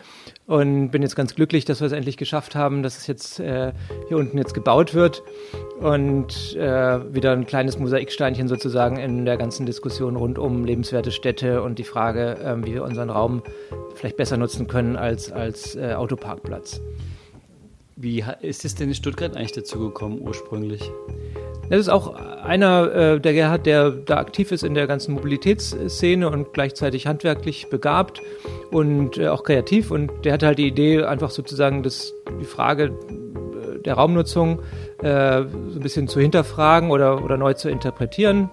und 0.46 0.90
bin 0.90 1.02
jetzt 1.02 1.16
ganz 1.16 1.34
glücklich, 1.34 1.64
dass 1.64 1.80
wir 1.80 1.86
es 1.86 1.92
endlich 1.92 2.16
geschafft 2.16 2.54
haben, 2.54 2.82
dass 2.82 2.98
es 2.98 3.06
jetzt 3.06 3.40
äh, 3.40 3.72
hier 4.08 4.18
unten 4.18 4.38
jetzt 4.38 4.54
gebaut 4.54 4.94
wird 4.94 5.22
und 5.80 6.56
äh, 6.56 7.14
wieder 7.14 7.32
ein 7.32 7.46
kleines 7.46 7.78
Mosaiksteinchen 7.78 8.48
sozusagen 8.48 8.96
in 8.96 9.24
der 9.24 9.36
ganzen 9.36 9.66
Diskussion 9.66 10.16
rund 10.16 10.38
um 10.38 10.64
lebenswerte 10.64 11.12
Städte 11.12 11.62
und 11.62 11.78
die 11.78 11.84
Frage, 11.84 12.38
äh, 12.38 12.56
wie 12.66 12.74
wir 12.74 12.84
unseren 12.84 13.10
Raum 13.10 13.42
vielleicht 13.94 14.16
besser 14.16 14.36
nutzen 14.36 14.66
können 14.66 14.96
als, 14.96 15.30
als 15.30 15.76
äh, 15.76 15.94
Autoparkplatz. 15.94 16.80
Wie 17.96 18.24
ist 18.40 18.64
es 18.64 18.74
denn 18.74 18.88
in 18.88 18.94
Stuttgart 18.94 19.36
eigentlich 19.36 19.52
dazu 19.52 19.78
gekommen 19.78 20.20
ursprünglich? 20.20 20.90
Das 21.68 21.80
ist 21.80 21.88
auch 21.88 22.14
einer, 22.14 22.92
äh, 22.92 23.20
der 23.20 23.32
Gerhard, 23.32 23.66
der 23.66 23.90
da 23.90 24.18
aktiv 24.18 24.52
ist 24.52 24.62
in 24.62 24.74
der 24.74 24.86
ganzen 24.86 25.14
Mobilitätsszene 25.14 26.28
und 26.28 26.52
gleichzeitig 26.52 27.06
handwerklich 27.06 27.68
begabt 27.70 28.20
und 28.70 29.16
äh, 29.16 29.28
auch 29.28 29.44
kreativ. 29.44 29.90
Und 29.90 30.10
der 30.24 30.34
hatte 30.34 30.46
halt 30.46 30.58
die 30.58 30.66
Idee, 30.66 31.02
einfach 31.04 31.30
sozusagen 31.30 31.82
das, 31.82 32.12
die 32.40 32.44
Frage 32.44 32.84
äh, 32.84 33.78
der 33.84 33.94
Raumnutzung 33.94 34.60
äh, 35.02 35.42
so 35.68 35.78
ein 35.78 35.80
bisschen 35.80 36.08
zu 36.08 36.20
hinterfragen 36.20 36.90
oder, 36.90 37.24
oder 37.24 37.36
neu 37.36 37.54
zu 37.54 37.70
interpretieren. 37.70 38.50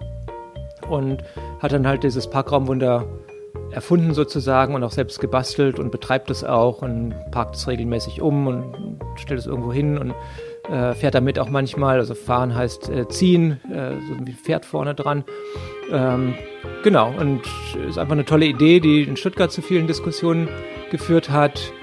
Und 0.87 1.23
hat 1.59 1.71
dann 1.71 1.85
halt 1.85 2.03
dieses 2.03 2.29
Parkraumwunder 2.29 3.05
erfunden 3.71 4.13
sozusagen 4.13 4.75
und 4.75 4.83
auch 4.83 4.91
selbst 4.91 5.19
gebastelt 5.19 5.79
und 5.79 5.91
betreibt 5.91 6.29
es 6.29 6.43
auch 6.43 6.81
und 6.81 7.13
parkt 7.31 7.55
es 7.55 7.67
regelmäßig 7.67 8.21
um 8.21 8.47
und 8.47 8.99
stellt 9.15 9.39
es 9.39 9.45
irgendwo 9.45 9.71
hin 9.71 9.97
und 9.97 10.13
äh, 10.71 10.93
fährt 10.93 11.15
damit 11.15 11.39
auch 11.39 11.49
manchmal. 11.49 11.97
Also 11.97 12.15
fahren 12.15 12.55
heißt 12.55 12.89
äh, 12.89 13.07
ziehen, 13.07 13.59
äh, 13.71 13.95
so 13.95 14.25
wie 14.25 14.33
Pferd 14.33 14.65
vorne 14.65 14.95
dran. 14.95 15.23
Ähm, 15.91 16.35
genau, 16.83 17.13
und 17.17 17.41
ist 17.87 17.97
einfach 17.97 18.13
eine 18.13 18.25
tolle 18.25 18.45
Idee, 18.45 18.79
die 18.79 19.03
in 19.03 19.17
Stuttgart 19.17 19.51
zu 19.51 19.61
vielen 19.61 19.87
Diskussionen 19.87 20.47
geführt 20.91 21.29
hat 21.29 21.73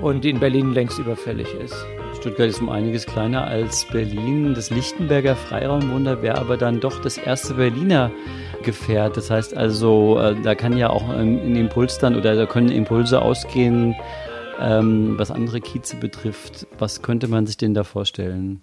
und 0.00 0.24
die 0.24 0.30
in 0.30 0.40
Berlin 0.40 0.72
längst 0.72 0.98
überfällig 0.98 1.54
ist. 1.54 1.86
Stuttgart 2.16 2.48
ist 2.48 2.60
um 2.60 2.68
einiges 2.68 3.06
kleiner 3.06 3.46
als 3.46 3.86
Berlin. 3.86 4.54
Das 4.54 4.70
Lichtenberger 4.70 5.36
Freiraumwunder 5.36 6.22
wäre 6.22 6.38
aber 6.38 6.56
dann 6.56 6.80
doch 6.80 7.00
das 7.00 7.16
erste 7.16 7.54
Berliner 7.54 8.10
Gefährt. 8.62 9.16
Das 9.16 9.30
heißt 9.30 9.56
also, 9.56 10.18
äh, 10.18 10.34
da 10.42 10.54
kann 10.54 10.76
ja 10.76 10.90
auch 10.90 11.08
ein 11.08 11.56
Impuls 11.56 11.98
dann 11.98 12.14
oder 12.14 12.36
da 12.36 12.44
können 12.44 12.70
Impulse 12.70 13.22
ausgehen, 13.22 13.96
ähm, 14.60 15.18
was 15.18 15.30
andere 15.30 15.60
Kieze 15.60 15.96
betrifft. 15.96 16.66
Was 16.78 17.02
könnte 17.02 17.28
man 17.28 17.46
sich 17.46 17.56
denn 17.56 17.74
da 17.74 17.84
vorstellen? 17.84 18.60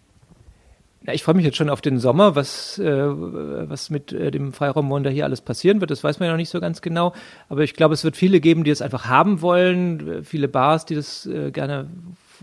Ja, 1.05 1.13
ich 1.13 1.23
freue 1.23 1.35
mich 1.35 1.45
jetzt 1.45 1.57
schon 1.57 1.69
auf 1.69 1.79
den 1.79 1.99
Sommer, 1.99 2.35
was, 2.35 2.79
äh, 2.79 2.85
was 2.89 3.89
mit 3.89 4.11
äh, 4.11 4.29
dem 4.29 4.51
Freiraumwunder 4.51 5.09
hier 5.09 5.23
alles 5.25 5.41
passieren 5.41 5.79
wird. 5.79 5.89
Das 5.89 6.03
weiß 6.03 6.19
man 6.19 6.27
ja 6.27 6.33
noch 6.33 6.37
nicht 6.37 6.49
so 6.49 6.59
ganz 6.59 6.81
genau. 6.81 7.13
Aber 7.49 7.63
ich 7.63 7.75
glaube, 7.75 7.93
es 7.93 8.03
wird 8.03 8.17
viele 8.17 8.39
geben, 8.39 8.63
die 8.63 8.71
es 8.71 8.81
einfach 8.81 9.05
haben 9.05 9.41
wollen. 9.41 10.25
Viele 10.25 10.47
Bars, 10.47 10.85
die 10.85 10.95
das 10.95 11.25
äh, 11.25 11.51
gerne 11.51 11.87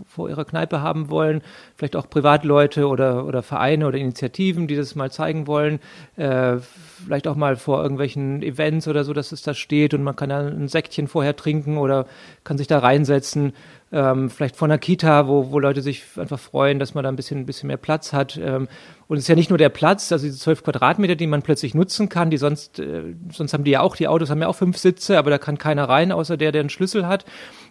vor 0.07 0.29
ihrer 0.29 0.45
Kneipe 0.45 0.81
haben 0.81 1.09
wollen, 1.09 1.41
vielleicht 1.75 1.95
auch 1.95 2.09
Privatleute 2.09 2.87
oder, 2.87 3.25
oder 3.25 3.43
Vereine 3.43 3.87
oder 3.87 3.97
Initiativen, 3.97 4.67
die 4.67 4.75
das 4.75 4.95
mal 4.95 5.11
zeigen 5.11 5.47
wollen, 5.47 5.79
äh, 6.17 6.57
vielleicht 7.05 7.27
auch 7.27 7.35
mal 7.35 7.55
vor 7.55 7.81
irgendwelchen 7.81 8.41
Events 8.41 8.87
oder 8.87 9.03
so, 9.03 9.13
dass 9.13 9.31
es 9.31 9.41
da 9.41 9.53
steht 9.53 9.93
und 9.93 10.03
man 10.03 10.15
kann 10.15 10.29
da 10.29 10.39
ein 10.39 10.67
Säckchen 10.67 11.07
vorher 11.07 11.35
trinken 11.35 11.77
oder 11.77 12.05
kann 12.43 12.57
sich 12.57 12.67
da 12.67 12.79
reinsetzen 12.79 13.53
ähm, 13.95 14.29
vielleicht 14.29 14.55
von 14.55 14.69
einer 14.69 14.77
Kita, 14.77 15.27
wo, 15.27 15.51
wo 15.51 15.59
Leute 15.59 15.81
sich 15.81 16.03
einfach 16.17 16.39
freuen, 16.39 16.79
dass 16.79 16.95
man 16.95 17.03
da 17.03 17.09
ein 17.09 17.15
bisschen, 17.15 17.39
ein 17.39 17.45
bisschen 17.45 17.67
mehr 17.67 17.77
Platz 17.77 18.13
hat. 18.13 18.37
Ähm, 18.37 18.67
und 19.07 19.17
es 19.17 19.23
ist 19.23 19.27
ja 19.27 19.35
nicht 19.35 19.49
nur 19.49 19.57
der 19.57 19.69
Platz, 19.69 20.11
also 20.11 20.25
diese 20.25 20.39
zwölf 20.39 20.63
Quadratmeter, 20.63 21.15
die 21.15 21.27
man 21.27 21.43
plötzlich 21.43 21.75
nutzen 21.75 22.09
kann, 22.09 22.29
die 22.29 22.37
sonst, 22.37 22.79
äh, 22.79 23.15
sonst 23.31 23.53
haben 23.53 23.63
die 23.63 23.71
ja 23.71 23.79
auch, 23.81 23.95
die 23.95 24.07
Autos 24.07 24.31
haben 24.31 24.41
ja 24.41 24.47
auch 24.47 24.55
fünf 24.55 24.77
Sitze, 24.77 25.17
aber 25.17 25.29
da 25.29 25.37
kann 25.37 25.57
keiner 25.57 25.87
rein, 25.87 26.11
außer 26.11 26.35
der, 26.35 26.51
der 26.51 26.61
einen 26.61 26.69
Schlüssel 26.69 27.07
hat. 27.07 27.25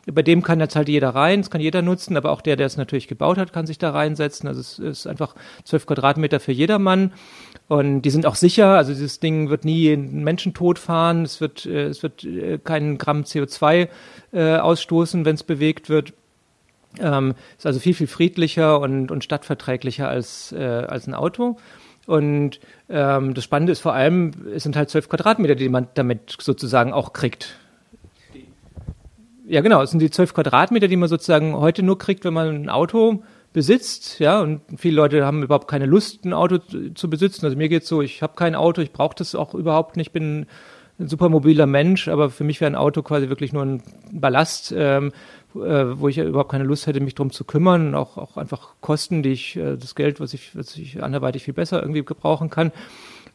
Bei 0.06 0.22
dem 0.22 0.42
kann 0.42 0.60
jetzt 0.60 0.76
halt 0.76 0.88
jeder 0.88 1.10
rein, 1.10 1.40
das 1.40 1.50
kann 1.50 1.60
jeder 1.60 1.82
nutzen, 1.82 2.16
aber 2.16 2.30
auch 2.30 2.40
der, 2.42 2.56
der 2.56 2.66
es 2.66 2.76
natürlich 2.76 3.08
gebaut 3.08 3.36
hat, 3.36 3.52
kann 3.52 3.66
sich 3.66 3.78
da 3.78 3.90
reinsetzen. 3.90 4.48
Also 4.48 4.60
es 4.60 4.78
ist 4.78 5.06
einfach 5.06 5.34
zwölf 5.64 5.86
Quadratmeter 5.86 6.40
für 6.40 6.52
jedermann. 6.52 7.12
Und 7.68 8.02
die 8.02 8.10
sind 8.10 8.26
auch 8.26 8.34
sicher, 8.34 8.76
also 8.76 8.92
dieses 8.92 9.20
Ding 9.24 9.50
wird 9.50 9.64
nie 9.64 9.92
einen 9.92 10.22
Menschen 10.22 10.54
tot 10.54 10.78
fahren, 10.78 11.22
es 11.22 11.40
wird, 11.40 11.66
äh, 11.66 11.86
es 11.86 12.02
wird 12.02 12.24
äh, 12.24 12.58
keinen 12.58 12.98
Gramm 12.98 13.22
CO2 13.22 13.88
äh, 14.32 14.56
ausstoßen, 14.56 15.24
wenn 15.24 15.34
es 15.34 15.42
bewegt 15.42 15.88
wird. 15.88 16.12
Ähm, 17.00 17.34
ist 17.58 17.66
also 17.66 17.80
viel, 17.80 17.94
viel 17.94 18.06
friedlicher 18.06 18.78
und, 18.78 19.10
und 19.10 19.24
stadtverträglicher 19.24 20.08
als, 20.08 20.52
äh, 20.52 20.62
als 20.62 21.08
ein 21.08 21.14
Auto. 21.14 21.56
Und 22.06 22.60
ähm, 22.88 23.34
das 23.34 23.44
Spannende 23.44 23.72
ist 23.72 23.80
vor 23.80 23.94
allem, 23.94 24.32
es 24.54 24.62
sind 24.62 24.76
halt 24.76 24.90
zwölf 24.90 25.08
Quadratmeter, 25.08 25.54
die 25.54 25.68
man 25.68 25.88
damit 25.94 26.36
sozusagen 26.38 26.92
auch 26.92 27.12
kriegt. 27.12 27.58
Ja, 29.46 29.60
genau, 29.60 29.82
es 29.82 29.90
sind 29.90 30.00
die 30.00 30.10
zwölf 30.10 30.34
Quadratmeter, 30.34 30.88
die 30.88 30.96
man 30.96 31.08
sozusagen 31.08 31.54
heute 31.54 31.82
nur 31.82 31.98
kriegt, 31.98 32.24
wenn 32.24 32.34
man 32.34 32.48
ein 32.48 32.68
Auto 32.68 33.22
besitzt, 33.54 34.18
ja, 34.18 34.40
und 34.40 34.60
viele 34.76 34.96
Leute 34.96 35.24
haben 35.24 35.42
überhaupt 35.42 35.68
keine 35.68 35.86
Lust, 35.86 36.24
ein 36.24 36.34
Auto 36.34 36.58
zu 36.94 37.08
besitzen. 37.08 37.46
Also 37.46 37.56
mir 37.56 37.70
geht's 37.70 37.88
so, 37.88 38.02
ich 38.02 38.20
habe 38.20 38.34
kein 38.34 38.54
Auto, 38.54 38.82
ich 38.82 38.92
brauche 38.92 39.14
das 39.16 39.34
auch 39.34 39.54
überhaupt 39.54 39.96
nicht, 39.96 40.12
bin 40.12 40.46
ein 40.98 41.08
super 41.08 41.28
mobiler 41.28 41.66
Mensch, 41.66 42.08
aber 42.08 42.30
für 42.30 42.44
mich 42.44 42.60
wäre 42.60 42.70
ein 42.70 42.76
Auto 42.76 43.02
quasi 43.02 43.28
wirklich 43.28 43.52
nur 43.52 43.64
ein 43.64 43.82
Ballast, 44.12 44.74
ähm, 44.76 45.12
äh, 45.54 45.58
wo 45.58 46.08
ich 46.08 46.16
ja 46.16 46.24
überhaupt 46.24 46.50
keine 46.50 46.64
Lust 46.64 46.88
hätte, 46.88 46.98
mich 46.98 47.14
drum 47.14 47.30
zu 47.30 47.44
kümmern, 47.44 47.94
auch, 47.94 48.18
auch 48.18 48.36
einfach 48.36 48.74
Kosten, 48.80 49.22
die 49.22 49.30
ich, 49.30 49.56
äh, 49.56 49.76
das 49.76 49.94
Geld, 49.94 50.18
was 50.18 50.34
ich, 50.34 50.56
was 50.56 50.76
ich 50.76 51.00
anderweitig 51.00 51.44
viel 51.44 51.54
besser 51.54 51.80
irgendwie 51.80 52.04
gebrauchen 52.04 52.50
kann. 52.50 52.72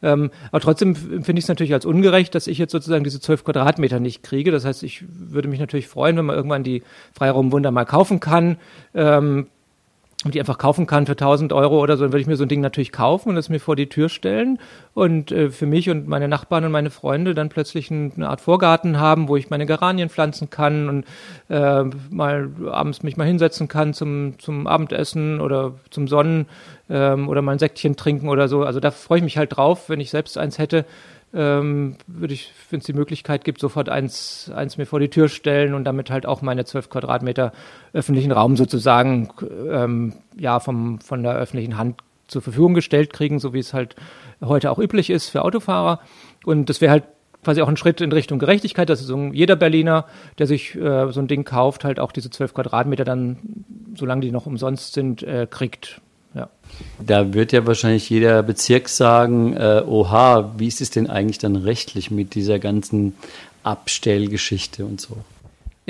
Ähm, 0.02 0.30
aber 0.50 0.60
trotzdem 0.60 0.94
finde 0.96 1.38
ich 1.38 1.44
es 1.44 1.48
natürlich 1.48 1.72
als 1.72 1.86
ungerecht, 1.86 2.34
dass 2.34 2.46
ich 2.46 2.58
jetzt 2.58 2.72
sozusagen 2.72 3.04
diese 3.04 3.20
zwölf 3.20 3.44
Quadratmeter 3.44 4.00
nicht 4.00 4.22
kriege. 4.22 4.50
Das 4.50 4.66
heißt, 4.66 4.82
ich 4.82 5.04
würde 5.08 5.48
mich 5.48 5.60
natürlich 5.60 5.88
freuen, 5.88 6.16
wenn 6.18 6.26
man 6.26 6.36
irgendwann 6.36 6.64
die 6.64 6.82
Freiraumwunder 7.14 7.70
mal 7.70 7.84
kaufen 7.86 8.20
kann. 8.20 8.58
Ähm, 8.94 9.46
und 10.24 10.34
die 10.34 10.40
einfach 10.40 10.58
kaufen 10.58 10.86
kann 10.86 11.06
für 11.06 11.12
1000 11.12 11.52
Euro 11.52 11.80
oder 11.80 11.96
so, 11.96 12.04
dann 12.04 12.12
würde 12.12 12.20
ich 12.20 12.26
mir 12.26 12.36
so 12.36 12.44
ein 12.44 12.48
Ding 12.48 12.60
natürlich 12.60 12.92
kaufen 12.92 13.30
und 13.30 13.36
es 13.36 13.48
mir 13.48 13.58
vor 13.58 13.74
die 13.74 13.88
Tür 13.88 14.08
stellen 14.08 14.58
und 14.92 15.32
äh, 15.32 15.50
für 15.50 15.66
mich 15.66 15.88
und 15.88 16.08
meine 16.08 16.28
Nachbarn 16.28 16.64
und 16.64 16.72
meine 16.72 16.90
Freunde 16.90 17.34
dann 17.34 17.48
plötzlich 17.48 17.90
ein, 17.90 18.12
eine 18.16 18.28
Art 18.28 18.40
Vorgarten 18.40 19.00
haben, 19.00 19.28
wo 19.28 19.36
ich 19.36 19.48
meine 19.48 19.64
Geranien 19.64 20.10
pflanzen 20.10 20.50
kann 20.50 20.88
und 20.88 21.06
äh, 21.48 21.84
mal 22.10 22.50
abends 22.70 23.02
mich 23.02 23.16
mal 23.16 23.26
hinsetzen 23.26 23.68
kann 23.68 23.94
zum, 23.94 24.38
zum 24.38 24.66
Abendessen 24.66 25.40
oder 25.40 25.74
zum 25.90 26.06
Sonnen 26.06 26.46
ähm, 26.90 27.28
oder 27.28 27.40
mal 27.40 27.52
ein 27.52 27.58
Säckchen 27.58 27.96
trinken 27.96 28.28
oder 28.28 28.48
so. 28.48 28.64
Also 28.64 28.80
da 28.80 28.90
freue 28.90 29.18
ich 29.18 29.24
mich 29.24 29.38
halt 29.38 29.56
drauf, 29.56 29.88
wenn 29.88 30.00
ich 30.00 30.10
selbst 30.10 30.36
eins 30.36 30.58
hätte, 30.58 30.84
ähm, 31.32 31.96
würde 32.06 32.34
ich, 32.34 32.52
wenn 32.70 32.80
es 32.80 32.86
die 32.86 32.92
Möglichkeit 32.92 33.44
gibt, 33.44 33.60
sofort 33.60 33.88
eins, 33.88 34.50
eins 34.54 34.78
mir 34.78 34.86
vor 34.86 35.00
die 35.00 35.10
Tür 35.10 35.28
stellen 35.28 35.74
und 35.74 35.84
damit 35.84 36.10
halt 36.10 36.26
auch 36.26 36.42
meine 36.42 36.64
zwölf 36.64 36.90
Quadratmeter 36.90 37.52
öffentlichen 37.92 38.32
Raum 38.32 38.56
sozusagen 38.56 39.28
ähm, 39.70 40.14
ja 40.36 40.60
vom, 40.60 41.00
von 41.00 41.22
der 41.22 41.34
öffentlichen 41.36 41.76
Hand 41.76 42.02
zur 42.26 42.42
Verfügung 42.42 42.74
gestellt 42.74 43.12
kriegen, 43.12 43.38
so 43.38 43.52
wie 43.52 43.58
es 43.58 43.74
halt 43.74 43.96
heute 44.40 44.70
auch 44.70 44.78
üblich 44.78 45.10
ist 45.10 45.28
für 45.28 45.42
Autofahrer. 45.42 46.00
Und 46.44 46.68
das 46.68 46.80
wäre 46.80 46.92
halt 46.92 47.04
quasi 47.42 47.62
auch 47.62 47.68
ein 47.68 47.76
Schritt 47.76 48.00
in 48.00 48.12
Richtung 48.12 48.38
Gerechtigkeit, 48.38 48.88
dass 48.88 49.00
so 49.00 49.18
jeder 49.32 49.56
Berliner, 49.56 50.06
der 50.38 50.46
sich 50.46 50.74
äh, 50.74 51.10
so 51.10 51.20
ein 51.20 51.28
Ding 51.28 51.44
kauft, 51.44 51.84
halt 51.84 51.98
auch 52.00 52.12
diese 52.12 52.30
zwölf 52.30 52.54
Quadratmeter 52.54 53.04
dann, 53.04 53.64
solange 53.94 54.20
die 54.20 54.32
noch 54.32 54.46
umsonst 54.46 54.92
sind, 54.94 55.22
äh, 55.22 55.46
kriegt. 55.48 56.00
Ja. 56.34 56.48
Da 57.04 57.34
wird 57.34 57.52
ja 57.52 57.66
wahrscheinlich 57.66 58.08
jeder 58.10 58.42
Bezirk 58.42 58.88
sagen, 58.88 59.56
äh, 59.56 59.82
oha, 59.86 60.54
wie 60.56 60.68
ist 60.68 60.80
es 60.80 60.90
denn 60.90 61.08
eigentlich 61.08 61.38
dann 61.38 61.56
rechtlich 61.56 62.10
mit 62.10 62.34
dieser 62.34 62.58
ganzen 62.58 63.14
Abstellgeschichte 63.62 64.84
und 64.84 65.00
so? 65.00 65.16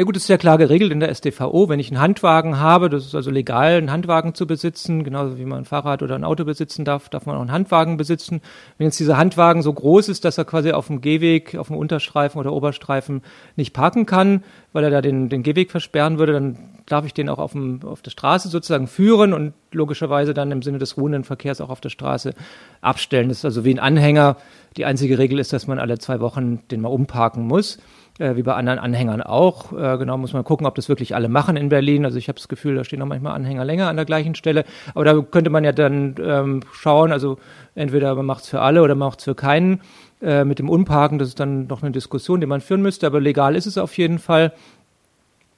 Ja 0.01 0.05
gut, 0.07 0.17
das 0.17 0.23
ist 0.23 0.29
ja 0.31 0.39
klar 0.39 0.57
geregelt 0.57 0.93
in 0.93 1.01
der 1.01 1.11
SDVO. 1.15 1.69
Wenn 1.69 1.79
ich 1.79 1.91
einen 1.91 2.01
Handwagen 2.01 2.59
habe, 2.59 2.89
das 2.89 3.05
ist 3.05 3.15
also 3.15 3.31
legal, 3.31 3.73
einen 3.73 3.91
Handwagen 3.91 4.35
zu 4.35 4.47
besitzen, 4.47 5.05
genauso 5.05 5.37
wie 5.37 5.45
man 5.45 5.59
ein 5.59 5.65
Fahrrad 5.67 6.03
oder 6.03 6.15
ein 6.15 6.25
Auto 6.25 6.47
besitzen 6.47 6.87
darf, 6.87 7.11
darf 7.11 7.27
man 7.27 7.37
auch 7.37 7.43
einen 7.43 7.53
Handwagen 7.53 7.99
besitzen. 7.99 8.41
Wenn 8.79 8.87
jetzt 8.87 8.99
dieser 8.99 9.19
Handwagen 9.19 9.61
so 9.61 9.71
groß 9.71 10.09
ist, 10.09 10.25
dass 10.25 10.39
er 10.39 10.47
quasi 10.47 10.73
auf 10.73 10.87
dem 10.87 11.03
Gehweg, 11.03 11.55
auf 11.55 11.67
dem 11.67 11.77
Unterstreifen 11.77 12.39
oder 12.39 12.55
Oberstreifen 12.55 13.21
nicht 13.57 13.75
parken 13.75 14.07
kann, 14.07 14.43
weil 14.73 14.85
er 14.85 14.91
da 14.91 15.03
den, 15.03 15.29
den 15.29 15.43
Gehweg 15.43 15.71
versperren 15.71 16.19
würde, 16.19 16.33
dann 16.33 16.57
darf 16.87 17.05
ich 17.05 17.13
den 17.13 17.29
auch 17.29 17.39
auf, 17.39 17.53
dem, 17.53 17.81
auf 17.85 18.01
der 18.01 18.11
Straße 18.11 18.49
sozusagen 18.49 18.87
führen 18.87 19.35
und 19.35 19.53
logischerweise 19.71 20.33
dann 20.33 20.51
im 20.51 20.63
Sinne 20.63 20.79
des 20.79 20.97
ruhenden 20.97 21.25
Verkehrs 21.25 21.61
auch 21.61 21.69
auf 21.69 21.83
der 21.83 21.91
Straße 21.91 22.33
abstellen. 22.81 23.29
Das 23.29 23.41
ist 23.41 23.45
also 23.45 23.67
wie 23.67 23.75
ein 23.75 23.79
Anhänger. 23.79 24.39
Die 24.79 24.87
einzige 24.87 25.19
Regel 25.19 25.39
ist, 25.39 25.53
dass 25.53 25.67
man 25.67 25.79
alle 25.79 25.99
zwei 25.99 26.21
Wochen 26.21 26.61
den 26.71 26.81
mal 26.81 26.89
umparken 26.89 27.47
muss 27.47 27.77
äh, 28.21 28.37
wie 28.37 28.43
bei 28.43 28.55
anderen 28.55 28.79
Anhängern 28.79 29.23
auch. 29.23 29.73
Äh, 29.73 29.99
genau 29.99 30.19
muss 30.19 30.33
man 30.33 30.45
gucken, 30.45 30.67
ob 30.67 30.75
das 30.75 30.89
wirklich 30.89 31.15
alle 31.15 31.29
machen 31.29 31.57
in 31.57 31.69
Berlin. 31.69 32.05
Also 32.05 32.19
ich 32.19 32.29
habe 32.29 32.37
das 32.37 32.49
Gefühl, 32.49 32.75
da 32.77 32.85
stehen 32.85 33.03
auch 33.03 33.07
manchmal 33.07 33.35
Anhänger 33.35 33.65
länger 33.65 33.89
an 33.89 33.97
der 33.97 34.05
gleichen 34.05 34.35
Stelle. 34.35 34.65
Aber 34.95 35.05
da 35.05 35.21
könnte 35.23 35.51
man 35.51 35.65
ja 35.65 35.73
dann 35.73 36.15
ähm, 36.23 36.61
schauen, 36.73 37.13
also 37.13 37.39
entweder 37.75 38.15
man 38.15 38.27
macht 38.27 38.45
es 38.45 38.51
für 38.51 38.61
alle 38.61 38.83
oder 38.83 38.95
man 38.95 39.09
macht 39.09 39.21
es 39.21 39.25
für 39.25 39.35
keinen. 39.35 39.81
Äh, 40.23 40.45
mit 40.45 40.59
dem 40.59 40.69
Unparken, 40.69 41.19
das 41.19 41.29
ist 41.29 41.41
dann 41.41 41.67
noch 41.67 41.83
eine 41.83 41.93
Diskussion, 41.93 42.41
die 42.41 42.47
man 42.47 42.61
führen 42.61 42.83
müsste, 42.83 43.07
aber 43.07 43.21
legal 43.21 43.57
ist 43.57 43.67
es 43.67 43.79
auf 43.79 43.97
jeden 43.97 44.19
Fall. 44.19 44.53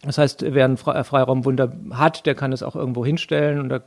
Das 0.02 0.18
heißt, 0.18 0.44
wer 0.48 0.64
einen 0.64 0.76
äh, 0.76 1.04
Freiraumwunder 1.04 1.72
hat, 1.90 2.26
der 2.26 2.36
kann 2.36 2.52
es 2.52 2.62
auch 2.62 2.76
irgendwo 2.76 3.04
hinstellen 3.04 3.58
und 3.58 3.68
da 3.70 3.80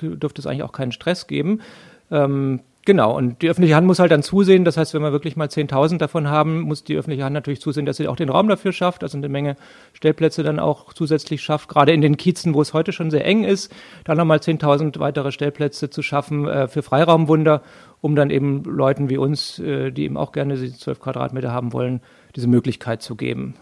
dürfte 0.00 0.40
es 0.40 0.46
eigentlich 0.46 0.62
auch 0.62 0.72
keinen 0.72 0.92
Stress 0.92 1.26
geben. 1.26 1.62
Ähm, 2.10 2.60
Genau, 2.88 3.14
und 3.14 3.42
die 3.42 3.50
öffentliche 3.50 3.76
Hand 3.76 3.86
muss 3.86 3.98
halt 3.98 4.10
dann 4.10 4.22
zusehen, 4.22 4.64
das 4.64 4.78
heißt, 4.78 4.94
wenn 4.94 5.02
wir 5.02 5.12
wirklich 5.12 5.36
mal 5.36 5.48
10.000 5.48 5.98
davon 5.98 6.30
haben, 6.30 6.60
muss 6.60 6.84
die 6.84 6.96
öffentliche 6.96 7.22
Hand 7.22 7.34
natürlich 7.34 7.60
zusehen, 7.60 7.84
dass 7.84 7.98
sie 7.98 8.08
auch 8.08 8.16
den 8.16 8.30
Raum 8.30 8.48
dafür 8.48 8.72
schafft, 8.72 9.02
also 9.02 9.18
eine 9.18 9.28
Menge 9.28 9.56
Stellplätze 9.92 10.42
dann 10.42 10.58
auch 10.58 10.94
zusätzlich 10.94 11.42
schafft, 11.42 11.68
gerade 11.68 11.92
in 11.92 12.00
den 12.00 12.16
Kiezen, 12.16 12.54
wo 12.54 12.62
es 12.62 12.72
heute 12.72 12.92
schon 12.92 13.10
sehr 13.10 13.26
eng 13.26 13.44
ist, 13.44 13.70
da 14.04 14.14
nochmal 14.14 14.38
10.000 14.38 14.98
weitere 15.00 15.32
Stellplätze 15.32 15.90
zu 15.90 16.00
schaffen 16.00 16.48
äh, 16.48 16.66
für 16.66 16.80
Freiraumwunder, 16.80 17.60
um 18.00 18.16
dann 18.16 18.30
eben 18.30 18.64
Leuten 18.64 19.10
wie 19.10 19.18
uns, 19.18 19.58
äh, 19.58 19.90
die 19.90 20.04
eben 20.04 20.16
auch 20.16 20.32
gerne 20.32 20.56
die 20.56 20.72
12 20.72 20.98
Quadratmeter 20.98 21.52
haben 21.52 21.74
wollen, 21.74 22.00
diese 22.36 22.48
Möglichkeit 22.48 23.02
zu 23.02 23.16
geben. 23.16 23.52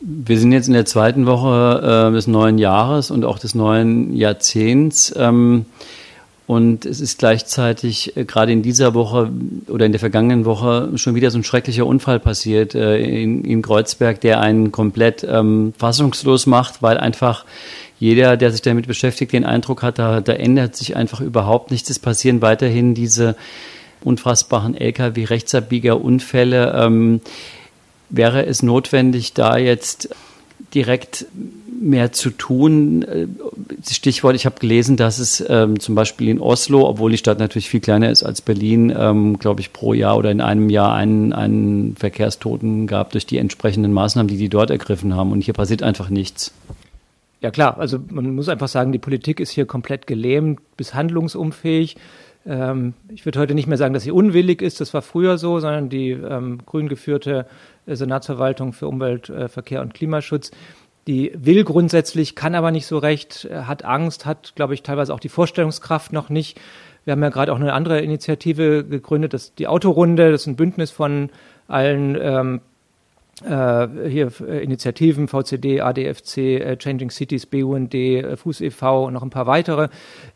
Wir 0.00 0.40
sind 0.40 0.50
jetzt 0.50 0.66
in 0.66 0.74
der 0.74 0.86
zweiten 0.86 1.26
Woche 1.26 2.08
äh, 2.08 2.12
des 2.12 2.26
neuen 2.26 2.58
Jahres 2.58 3.12
und 3.12 3.24
auch 3.24 3.38
des 3.38 3.54
neuen 3.54 4.12
Jahrzehnts. 4.12 5.14
Ähm, 5.16 5.66
und 6.46 6.84
es 6.84 7.00
ist 7.00 7.18
gleichzeitig 7.18 8.16
äh, 8.16 8.24
gerade 8.24 8.52
in 8.52 8.62
dieser 8.62 8.92
Woche 8.94 9.30
oder 9.68 9.86
in 9.86 9.92
der 9.92 9.98
vergangenen 9.98 10.44
Woche 10.44 10.90
schon 10.96 11.14
wieder 11.14 11.30
so 11.30 11.38
ein 11.38 11.44
schrecklicher 11.44 11.86
Unfall 11.86 12.20
passiert 12.20 12.74
äh, 12.74 12.98
in, 12.98 13.44
in 13.44 13.62
Kreuzberg, 13.62 14.20
der 14.20 14.40
einen 14.40 14.70
komplett 14.70 15.24
ähm, 15.28 15.72
fassungslos 15.78 16.46
macht, 16.46 16.82
weil 16.82 16.98
einfach 16.98 17.46
jeder, 17.98 18.36
der 18.36 18.50
sich 18.50 18.60
damit 18.60 18.86
beschäftigt, 18.86 19.32
den 19.32 19.46
Eindruck 19.46 19.82
hat, 19.82 19.98
da, 19.98 20.20
da 20.20 20.34
ändert 20.34 20.76
sich 20.76 20.96
einfach 20.96 21.22
überhaupt 21.22 21.70
nichts. 21.70 21.88
Es 21.88 21.98
passieren 21.98 22.42
weiterhin 22.42 22.94
diese 22.94 23.36
unfassbaren 24.02 24.76
Lkw-Rechtsabbieger-Unfälle. 24.76 26.74
Ähm, 26.76 27.22
wäre 28.10 28.44
es 28.44 28.62
notwendig, 28.62 29.32
da 29.32 29.56
jetzt 29.56 30.10
direkt 30.74 31.26
mehr 31.80 32.12
zu 32.12 32.30
tun. 32.30 33.02
Äh, 33.02 33.26
Stichwort, 33.88 34.34
ich 34.34 34.46
habe 34.46 34.58
gelesen, 34.58 34.96
dass 34.96 35.18
es 35.18 35.44
ähm, 35.48 35.78
zum 35.78 35.94
Beispiel 35.94 36.28
in 36.28 36.40
Oslo, 36.40 36.88
obwohl 36.88 37.10
die 37.10 37.18
Stadt 37.18 37.38
natürlich 37.38 37.68
viel 37.68 37.80
kleiner 37.80 38.10
ist 38.10 38.22
als 38.22 38.40
Berlin, 38.40 38.92
ähm, 38.96 39.38
glaube 39.38 39.60
ich, 39.60 39.72
pro 39.72 39.92
Jahr 39.92 40.16
oder 40.16 40.30
in 40.30 40.40
einem 40.40 40.70
Jahr 40.70 40.94
einen, 40.94 41.32
einen 41.32 41.96
Verkehrstoten 41.96 42.86
gab 42.86 43.12
durch 43.12 43.26
die 43.26 43.38
entsprechenden 43.38 43.92
Maßnahmen, 43.92 44.28
die 44.28 44.36
die 44.36 44.48
dort 44.48 44.70
ergriffen 44.70 45.14
haben. 45.14 45.32
Und 45.32 45.42
hier 45.42 45.54
passiert 45.54 45.82
einfach 45.82 46.08
nichts. 46.08 46.52
Ja 47.40 47.50
klar, 47.50 47.78
also 47.78 47.98
man 48.08 48.34
muss 48.34 48.48
einfach 48.48 48.68
sagen, 48.68 48.92
die 48.92 48.98
Politik 48.98 49.38
ist 49.38 49.50
hier 49.50 49.66
komplett 49.66 50.06
gelähmt 50.06 50.60
bis 50.78 50.94
handlungsunfähig. 50.94 51.96
Ähm, 52.46 52.94
ich 53.08 53.24
würde 53.24 53.38
heute 53.38 53.54
nicht 53.54 53.66
mehr 53.66 53.78
sagen, 53.78 53.94
dass 53.94 54.02
sie 54.02 54.10
unwillig 54.10 54.62
ist, 54.62 54.80
das 54.80 54.92
war 54.94 55.02
früher 55.02 55.38
so, 55.38 55.60
sondern 55.60 55.88
die 55.88 56.10
ähm, 56.10 56.58
grün 56.66 56.88
geführte 56.88 57.46
äh, 57.86 57.96
Senatsverwaltung 57.96 58.72
für 58.72 58.88
Umwelt, 58.88 59.28
äh, 59.30 59.48
Verkehr 59.48 59.80
und 59.82 59.94
Klimaschutz 59.94 60.50
die 61.06 61.32
will 61.34 61.64
grundsätzlich, 61.64 62.34
kann 62.34 62.54
aber 62.54 62.70
nicht 62.70 62.86
so 62.86 62.98
recht, 62.98 63.46
äh, 63.50 63.62
hat 63.62 63.84
Angst, 63.84 64.26
hat, 64.26 64.54
glaube 64.56 64.74
ich, 64.74 64.82
teilweise 64.82 65.12
auch 65.12 65.20
die 65.20 65.28
Vorstellungskraft 65.28 66.12
noch 66.12 66.28
nicht. 66.28 66.60
Wir 67.04 67.12
haben 67.12 67.22
ja 67.22 67.28
gerade 67.28 67.52
auch 67.52 67.60
eine 67.60 67.74
andere 67.74 68.00
Initiative 68.00 68.84
gegründet, 68.84 69.34
das 69.34 69.54
die 69.54 69.66
Autorunde, 69.66 70.30
das 70.30 70.42
ist 70.42 70.46
ein 70.46 70.56
Bündnis 70.56 70.90
von 70.90 71.30
allen 71.68 72.16
ähm, 72.18 72.56
äh, 72.56 72.60
hier 73.42 74.30
äh, 74.46 74.62
Initiativen, 74.62 75.26
VCD, 75.26 75.80
ADFC, 75.80 76.36
äh, 76.38 76.76
Changing 76.76 77.10
Cities, 77.10 77.46
BUND, 77.46 77.94
äh, 77.94 78.36
Fuß 78.36 78.60
e.V. 78.60 79.06
und 79.06 79.14
noch 79.14 79.22
ein 79.22 79.30
paar 79.30 79.46
weitere, 79.46 79.88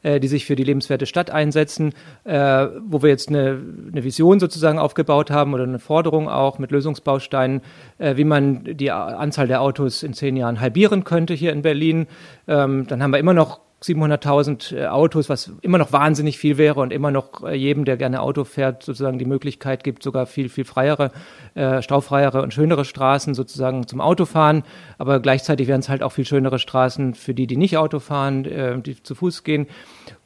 äh, 0.03 0.19
die 0.19 0.29
sich 0.29 0.47
für 0.47 0.57
die 0.57 0.65
lebenswerte 0.65 1.07
Stadt 1.07 1.31
einsetzen, 1.31 1.93
äh, 2.25 2.67
wo 2.87 3.03
wir 3.03 3.11
jetzt 3.11 3.29
eine, 3.29 3.61
eine 3.93 4.03
Vision 4.03 4.41
sozusagen 4.41 4.79
aufgebaut 4.79 5.31
haben 5.31 5.55
oder 5.55 5.65
eine 5.65 5.79
Forderung 5.79 6.29
auch 6.29 6.59
mit 6.59 6.73
Lösungsbausteinen, 6.73 7.61
äh, 7.99 8.17
wie 8.17 8.25
man 8.25 8.65
die 8.65 8.91
Anzahl 8.91 9.47
der 9.47 9.63
Autos 9.63 10.03
in 10.03 10.13
zehn 10.13 10.37
Jahren 10.37 10.61
halbieren 10.61 11.05
könnte 11.05 11.35
hier 11.35 11.53
in 11.53 11.63
Berlin. 11.63 12.09
Ähm, 12.49 12.87
dann 12.89 13.03
haben 13.03 13.13
wir 13.13 13.19
immer 13.19 13.35
noch 13.35 13.61
700.000 13.83 14.77
äh, 14.77 14.87
Autos, 14.87 15.29
was 15.29 15.53
immer 15.63 15.79
noch 15.79 15.93
wahnsinnig 15.93 16.39
viel 16.39 16.59
wäre 16.59 16.81
und 16.81 16.93
immer 16.93 17.11
noch 17.11 17.45
äh, 17.45 17.55
jedem, 17.55 17.85
der 17.85 17.97
gerne 17.97 18.21
Auto 18.21 18.45
fährt, 18.45 18.83
sozusagen 18.83 19.19
die 19.19 19.25
Möglichkeit 19.25 19.85
gibt, 19.85 20.03
sogar 20.03 20.27
viel, 20.27 20.49
viel 20.49 20.65
freiere, 20.65 21.13
äh, 21.55 21.81
staufreiere 21.81 22.43
und 22.43 22.53
schönere 22.53 22.85
Straßen 22.85 23.35
sozusagen 23.35 23.87
zum 23.87 24.01
Autofahren. 24.01 24.65
Aber 24.99 25.21
gleichzeitig 25.21 25.69
wären 25.69 25.81
es 25.81 25.89
halt 25.89 26.03
auch 26.03 26.11
viel 26.11 26.27
schönere 26.27 26.59
Straßen 26.59 27.15
für 27.15 27.35
die, 27.35 27.47
die 27.47 27.57
nicht 27.57 27.77
Auto 27.77 28.01
fahren, 28.01 28.45
äh, 28.45 28.81
die 28.81 29.01
zu 29.01 29.15
Fuß 29.15 29.45
gehen. 29.45 29.69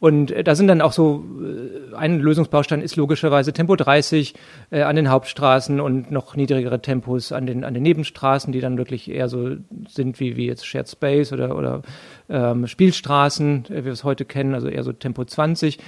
Und 0.02 0.32
äh, 0.32 0.42
da 0.42 0.56
sind 0.56 0.66
dann 0.66 0.80
auch 0.80 0.90
so, 0.90 1.24
äh, 1.40 1.94
ein 1.94 2.18
Lösungsbaustein 2.18 2.82
ist 2.82 2.96
logischerweise 2.96 3.52
Tempo 3.52 3.76
30 3.76 4.34
äh, 4.72 4.82
an 4.82 4.96
den 4.96 5.08
Hauptstraßen 5.08 5.78
und 5.78 6.10
noch 6.10 6.34
niedrigere 6.34 6.82
Tempos 6.82 7.30
an 7.30 7.46
den, 7.46 7.62
an 7.62 7.72
den 7.72 7.84
Nebenstraßen, 7.84 8.52
die 8.52 8.58
dann 8.58 8.76
wirklich 8.78 9.08
eher 9.08 9.28
so 9.28 9.54
sind 9.88 10.18
wie, 10.18 10.36
wie 10.36 10.46
jetzt 10.46 10.66
Shared 10.66 10.88
Space 10.88 11.32
oder, 11.32 11.56
oder 11.56 11.82
ähm, 12.28 12.66
Spielstraßen, 12.66 13.66
äh, 13.66 13.76
wie 13.76 13.84
wir 13.84 13.92
es 13.92 14.02
heute 14.02 14.24
kennen, 14.24 14.54
also 14.54 14.66
eher 14.66 14.82
so 14.82 14.92
Tempo 14.92 15.24
20. 15.24 15.78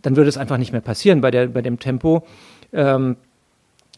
Dann 0.00 0.16
würde 0.16 0.30
es 0.30 0.38
einfach 0.38 0.56
nicht 0.56 0.72
mehr 0.72 0.80
passieren 0.80 1.20
bei, 1.20 1.30
der, 1.30 1.48
bei 1.48 1.60
dem 1.60 1.78
Tempo. 1.78 2.26
Ähm, 2.72 3.16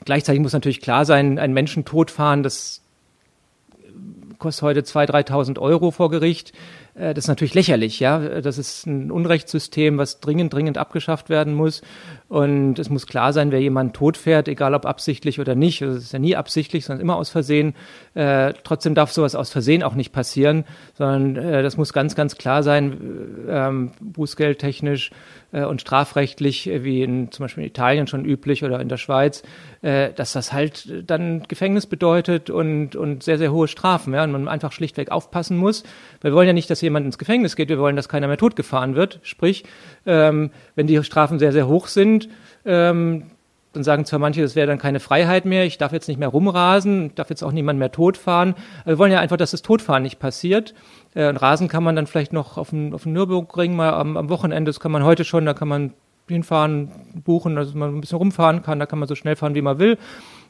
gleichzeitig 0.04 0.42
muss 0.42 0.52
natürlich 0.52 0.80
klar 0.80 1.04
sein, 1.04 1.38
ein 1.38 1.52
Menschen 1.52 1.84
totfahren, 1.84 2.42
das 2.42 2.82
kostet 4.40 4.62
heute 4.62 4.80
2.000, 4.80 5.28
3.000 5.28 5.58
Euro 5.60 5.92
vor 5.92 6.10
Gericht. 6.10 6.52
Äh, 6.94 7.14
das 7.14 7.24
ist 7.24 7.28
natürlich 7.28 7.54
lächerlich, 7.54 8.00
ja. 8.00 8.40
Das 8.40 8.58
ist 8.58 8.86
ein 8.86 9.10
Unrechtssystem, 9.10 9.98
was 9.98 10.20
dringend, 10.20 10.52
dringend 10.52 10.78
abgeschafft 10.78 11.28
werden 11.28 11.54
muss. 11.54 11.82
Und 12.28 12.78
es 12.78 12.90
muss 12.90 13.06
klar 13.06 13.32
sein, 13.32 13.50
wer 13.52 13.60
jemanden 13.60 13.92
totfährt, 13.92 14.48
egal 14.48 14.74
ob 14.74 14.86
absichtlich 14.86 15.40
oder 15.40 15.54
nicht. 15.54 15.82
Also 15.82 15.96
es 15.96 16.04
ist 16.04 16.12
ja 16.12 16.18
nie 16.18 16.36
absichtlich, 16.36 16.84
sondern 16.84 17.02
immer 17.02 17.16
aus 17.16 17.30
Versehen. 17.30 17.74
Äh, 18.14 18.54
trotzdem 18.64 18.94
darf 18.94 19.12
sowas 19.12 19.36
aus 19.36 19.50
Versehen 19.50 19.84
auch 19.84 19.94
nicht 19.94 20.12
passieren, 20.12 20.64
sondern 20.94 21.36
äh, 21.36 21.62
das 21.62 21.76
muss 21.76 21.92
ganz, 21.92 22.16
ganz 22.16 22.36
klar 22.36 22.64
sein, 22.64 23.46
ähm, 23.48 23.92
bußgeldtechnisch 24.00 25.12
äh, 25.52 25.64
und 25.64 25.80
strafrechtlich, 25.80 26.68
äh, 26.68 26.82
wie 26.82 27.02
in 27.02 27.30
zum 27.30 27.44
Beispiel 27.44 27.62
in 27.62 27.70
Italien 27.70 28.08
schon 28.08 28.24
üblich 28.24 28.64
oder 28.64 28.80
in 28.80 28.88
der 28.88 28.96
Schweiz, 28.96 29.44
äh, 29.82 30.12
dass 30.12 30.32
das 30.32 30.52
halt 30.52 31.08
dann 31.08 31.44
Gefängnis 31.46 31.86
bedeutet 31.86 32.50
und, 32.50 32.96
und 32.96 33.22
sehr, 33.22 33.38
sehr 33.38 33.52
hohe 33.52 33.68
Strafen. 33.68 34.12
Ja? 34.12 34.24
Und 34.24 34.32
man 34.32 34.48
einfach 34.48 34.72
schlichtweg 34.72 35.12
aufpassen 35.12 35.56
muss. 35.56 35.84
Wir 36.20 36.32
wollen 36.32 36.48
ja 36.48 36.52
nicht, 36.52 36.68
dass 36.68 36.80
jemand 36.80 37.06
ins 37.06 37.18
Gefängnis 37.18 37.54
geht, 37.54 37.68
wir 37.68 37.78
wollen, 37.78 37.94
dass 37.96 38.08
keiner 38.08 38.26
mehr 38.26 38.38
totgefahren 38.38 38.96
wird. 38.96 39.20
Sprich, 39.22 39.64
ähm, 40.04 40.50
wenn 40.74 40.88
die 40.88 41.02
Strafen 41.04 41.38
sehr, 41.38 41.52
sehr 41.52 41.68
hoch 41.68 41.86
sind, 41.86 42.28
ähm, 42.64 43.30
dann 43.72 43.84
sagen 43.84 44.04
zwar 44.04 44.18
manche, 44.18 44.42
das 44.42 44.56
wäre 44.56 44.66
dann 44.66 44.78
keine 44.78 45.00
Freiheit 45.00 45.44
mehr, 45.44 45.64
ich 45.64 45.78
darf 45.78 45.92
jetzt 45.92 46.08
nicht 46.08 46.18
mehr 46.18 46.28
rumrasen, 46.28 47.14
darf 47.14 47.30
jetzt 47.30 47.42
auch 47.42 47.52
niemand 47.52 47.78
mehr 47.78 47.92
totfahren. 47.92 48.54
wir 48.84 48.98
wollen 48.98 49.12
ja 49.12 49.20
einfach, 49.20 49.36
dass 49.36 49.52
das 49.52 49.62
Totfahren 49.62 50.02
nicht 50.02 50.18
passiert. 50.18 50.74
Äh, 51.14 51.28
und 51.28 51.36
Rasen 51.36 51.68
kann 51.68 51.84
man 51.84 51.96
dann 51.96 52.06
vielleicht 52.06 52.32
noch 52.32 52.58
auf 52.58 52.70
dem, 52.70 52.94
auf 52.94 53.04
dem 53.04 53.12
Nürburgring 53.12 53.76
mal 53.76 53.92
am, 53.92 54.16
am 54.16 54.28
Wochenende, 54.28 54.68
das 54.68 54.80
kann 54.80 54.92
man 54.92 55.04
heute 55.04 55.24
schon, 55.24 55.46
da 55.46 55.54
kann 55.54 55.68
man 55.68 55.92
hinfahren, 56.28 56.90
buchen, 57.24 57.56
dass 57.56 57.74
man 57.74 57.96
ein 57.96 58.00
bisschen 58.00 58.18
rumfahren 58.18 58.62
kann, 58.62 58.78
da 58.78 58.86
kann 58.86 58.98
man 58.98 59.08
so 59.08 59.14
schnell 59.14 59.36
fahren, 59.36 59.54
wie 59.54 59.62
man 59.62 59.78
will. 59.78 59.98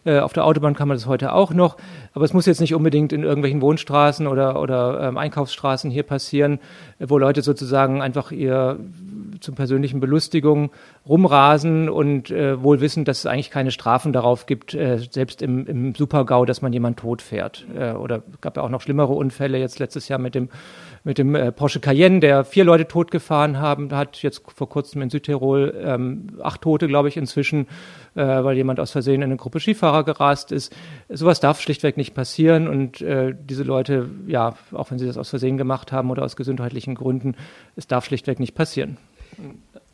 Äh, 0.05 0.21
auf 0.21 0.33
der 0.33 0.45
Autobahn 0.45 0.75
kann 0.75 0.89
man 0.89 0.97
das 0.97 1.07
heute 1.07 1.33
auch 1.35 1.53
noch, 1.53 1.77
aber 2.15 2.25
es 2.25 2.33
muss 2.33 2.47
jetzt 2.47 2.61
nicht 2.61 2.75
unbedingt 2.75 3.13
in 3.13 3.23
irgendwelchen 3.23 3.61
Wohnstraßen 3.61 4.27
oder, 4.27 4.61
oder 4.61 5.01
ähm, 5.03 5.19
Einkaufsstraßen 5.19 5.91
hier 5.91 6.05
passieren, 6.05 6.59
wo 6.99 7.19
Leute 7.19 7.43
sozusagen 7.43 8.01
einfach 8.01 8.33
ihr 8.33 8.79
zur 9.41 9.55
persönlichen 9.55 10.01
Belustigung 10.01 10.71
rumrasen 11.09 11.89
und 11.89 12.31
äh, 12.31 12.63
wohl 12.63 12.81
wissen, 12.81 13.05
dass 13.05 13.21
es 13.21 13.27
eigentlich 13.27 13.51
keine 13.51 13.71
Strafen 13.71 14.13
darauf 14.13 14.47
gibt, 14.47 14.75
äh, 14.75 14.99
selbst 15.11 15.43
im, 15.43 15.67
im 15.67 15.95
Supergau, 15.95 16.45
dass 16.45 16.63
man 16.63 16.73
jemand 16.73 16.99
tot 16.99 17.23
fährt. 17.23 17.67
Äh, 17.77 17.93
oder 17.93 18.23
gab 18.41 18.57
ja 18.57 18.63
auch 18.63 18.69
noch 18.69 18.81
schlimmere 18.81 19.13
Unfälle 19.13 19.59
jetzt 19.59 19.79
letztes 19.79 20.09
Jahr 20.09 20.19
mit 20.19 20.35
dem 20.35 20.49
mit 21.05 21.19
dem 21.19 21.35
äh, 21.35 21.51
Porsche 21.51 21.81
Cayenne, 21.81 22.21
der 22.21 22.45
vier 22.45 22.65
Leute 22.65 22.87
totgefahren 22.87 23.59
haben, 23.59 23.91
hat 23.95 24.23
jetzt 24.23 24.43
vor 24.55 24.69
kurzem 24.69 25.03
in 25.03 25.11
Südtirol 25.11 25.75
ähm, 25.83 26.39
acht 26.43 26.61
Tote, 26.63 26.89
glaube 26.89 27.09
ich, 27.09 27.17
inzwischen, 27.17 27.67
äh, 28.15 28.23
weil 28.23 28.57
jemand 28.57 28.81
aus 28.81 28.91
Versehen 28.91 29.23
in 29.23 29.25
eine 29.25 29.37
Gruppe 29.37 29.61
Skifahrer 29.61 30.05
gerast 30.05 30.53
ist. 30.53 30.75
Sowas 31.09 31.41
darf 31.41 31.61
schlichtweg 31.61 31.97
nicht 31.97 32.15
passieren 32.15 32.69
und 32.69 33.01
äh, 33.01 33.35
diese 33.35 33.63
Leute, 33.63 34.11
ja, 34.27 34.55
auch 34.73 34.91
wenn 34.91 34.99
sie 34.99 35.07
das 35.07 35.17
aus 35.17 35.31
Versehen 35.31 35.57
gemacht 35.57 35.91
haben 35.93 36.11
oder 36.11 36.23
aus 36.23 36.37
gesundheitlichen 36.37 36.95
Gründen, 36.95 37.35
es 37.77 37.87
darf 37.87 38.05
schlichtweg 38.05 38.39
nicht 38.39 38.55
passieren. 38.55 38.99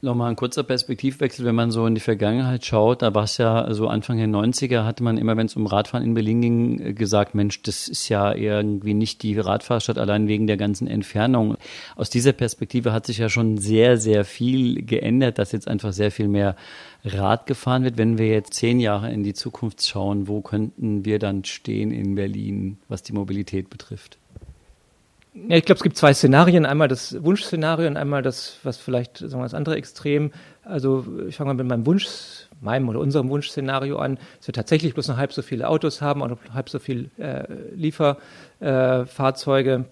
Nochmal 0.02 0.30
ein 0.30 0.36
kurzer 0.36 0.62
Perspektivwechsel, 0.62 1.44
wenn 1.46 1.54
man 1.54 1.70
so 1.70 1.86
in 1.86 1.94
die 1.94 2.02
Vergangenheit 2.02 2.64
schaut, 2.66 3.00
da 3.00 3.14
war 3.14 3.24
es 3.24 3.38
ja 3.38 3.72
so 3.72 3.88
Anfang 3.88 4.18
der 4.18 4.28
90er, 4.28 4.84
hatte 4.84 5.02
man 5.02 5.16
immer, 5.16 5.36
wenn 5.36 5.46
es 5.46 5.56
um 5.56 5.66
Radfahren 5.66 6.04
in 6.04 6.14
Berlin 6.14 6.40
ging, 6.42 6.94
gesagt, 6.94 7.34
Mensch, 7.34 7.62
das 7.62 7.88
ist 7.88 8.08
ja 8.08 8.34
irgendwie 8.34 8.92
nicht 8.92 9.22
die 9.22 9.38
Radfahrstadt 9.38 9.98
allein 9.98 10.28
wegen 10.28 10.46
der 10.46 10.58
ganzen 10.58 10.86
Entfernung. 10.86 11.56
Aus 11.96 12.10
dieser 12.10 12.32
Perspektive 12.32 12.92
hat 12.92 13.06
sich 13.06 13.18
ja 13.18 13.30
schon 13.30 13.56
sehr, 13.56 13.96
sehr 13.96 14.24
viel 14.26 14.84
geändert, 14.84 15.38
dass 15.38 15.52
jetzt 15.52 15.66
einfach 15.66 15.92
sehr 15.92 16.10
viel 16.10 16.28
mehr 16.28 16.56
Rad 17.02 17.46
gefahren 17.46 17.82
wird. 17.82 17.96
Wenn 17.96 18.18
wir 18.18 18.28
jetzt 18.28 18.54
zehn 18.54 18.80
Jahre 18.80 19.10
in 19.10 19.24
die 19.24 19.34
Zukunft 19.34 19.82
schauen, 19.84 20.28
wo 20.28 20.42
könnten 20.42 21.04
wir 21.06 21.18
dann 21.18 21.44
stehen 21.44 21.90
in 21.90 22.14
Berlin, 22.14 22.78
was 22.88 23.02
die 23.02 23.12
Mobilität 23.12 23.70
betrifft? 23.70 24.18
Ja, 25.48 25.56
ich 25.56 25.64
glaube, 25.66 25.76
es 25.76 25.82
gibt 25.82 25.98
zwei 25.98 26.14
Szenarien. 26.14 26.64
Einmal 26.64 26.88
das 26.88 27.22
Wunschszenario 27.22 27.86
und 27.88 27.98
einmal 27.98 28.22
das, 28.22 28.56
was 28.62 28.78
vielleicht, 28.78 29.18
sagen 29.18 29.34
wir, 29.34 29.42
das 29.42 29.52
andere 29.54 29.76
Extrem. 29.76 30.32
Also 30.64 31.04
ich 31.28 31.36
fange 31.36 31.48
mal 31.48 31.54
mit 31.54 31.66
meinem 31.66 31.84
Wunsch, 31.84 32.06
meinem 32.60 32.88
oder 32.88 33.00
unserem 33.00 33.28
Wunschszenario 33.28 33.98
an, 33.98 34.18
dass 34.38 34.48
wir 34.48 34.54
tatsächlich 34.54 34.94
bloß 34.94 35.08
noch 35.08 35.18
halb 35.18 35.34
so 35.34 35.42
viele 35.42 35.68
Autos 35.68 36.00
haben 36.00 36.22
und 36.22 36.38
halb 36.54 36.70
so 36.70 36.78
viele 36.78 37.10
äh, 37.18 37.44
Lieferfahrzeuge. 37.74 39.72
Äh, 39.72 39.84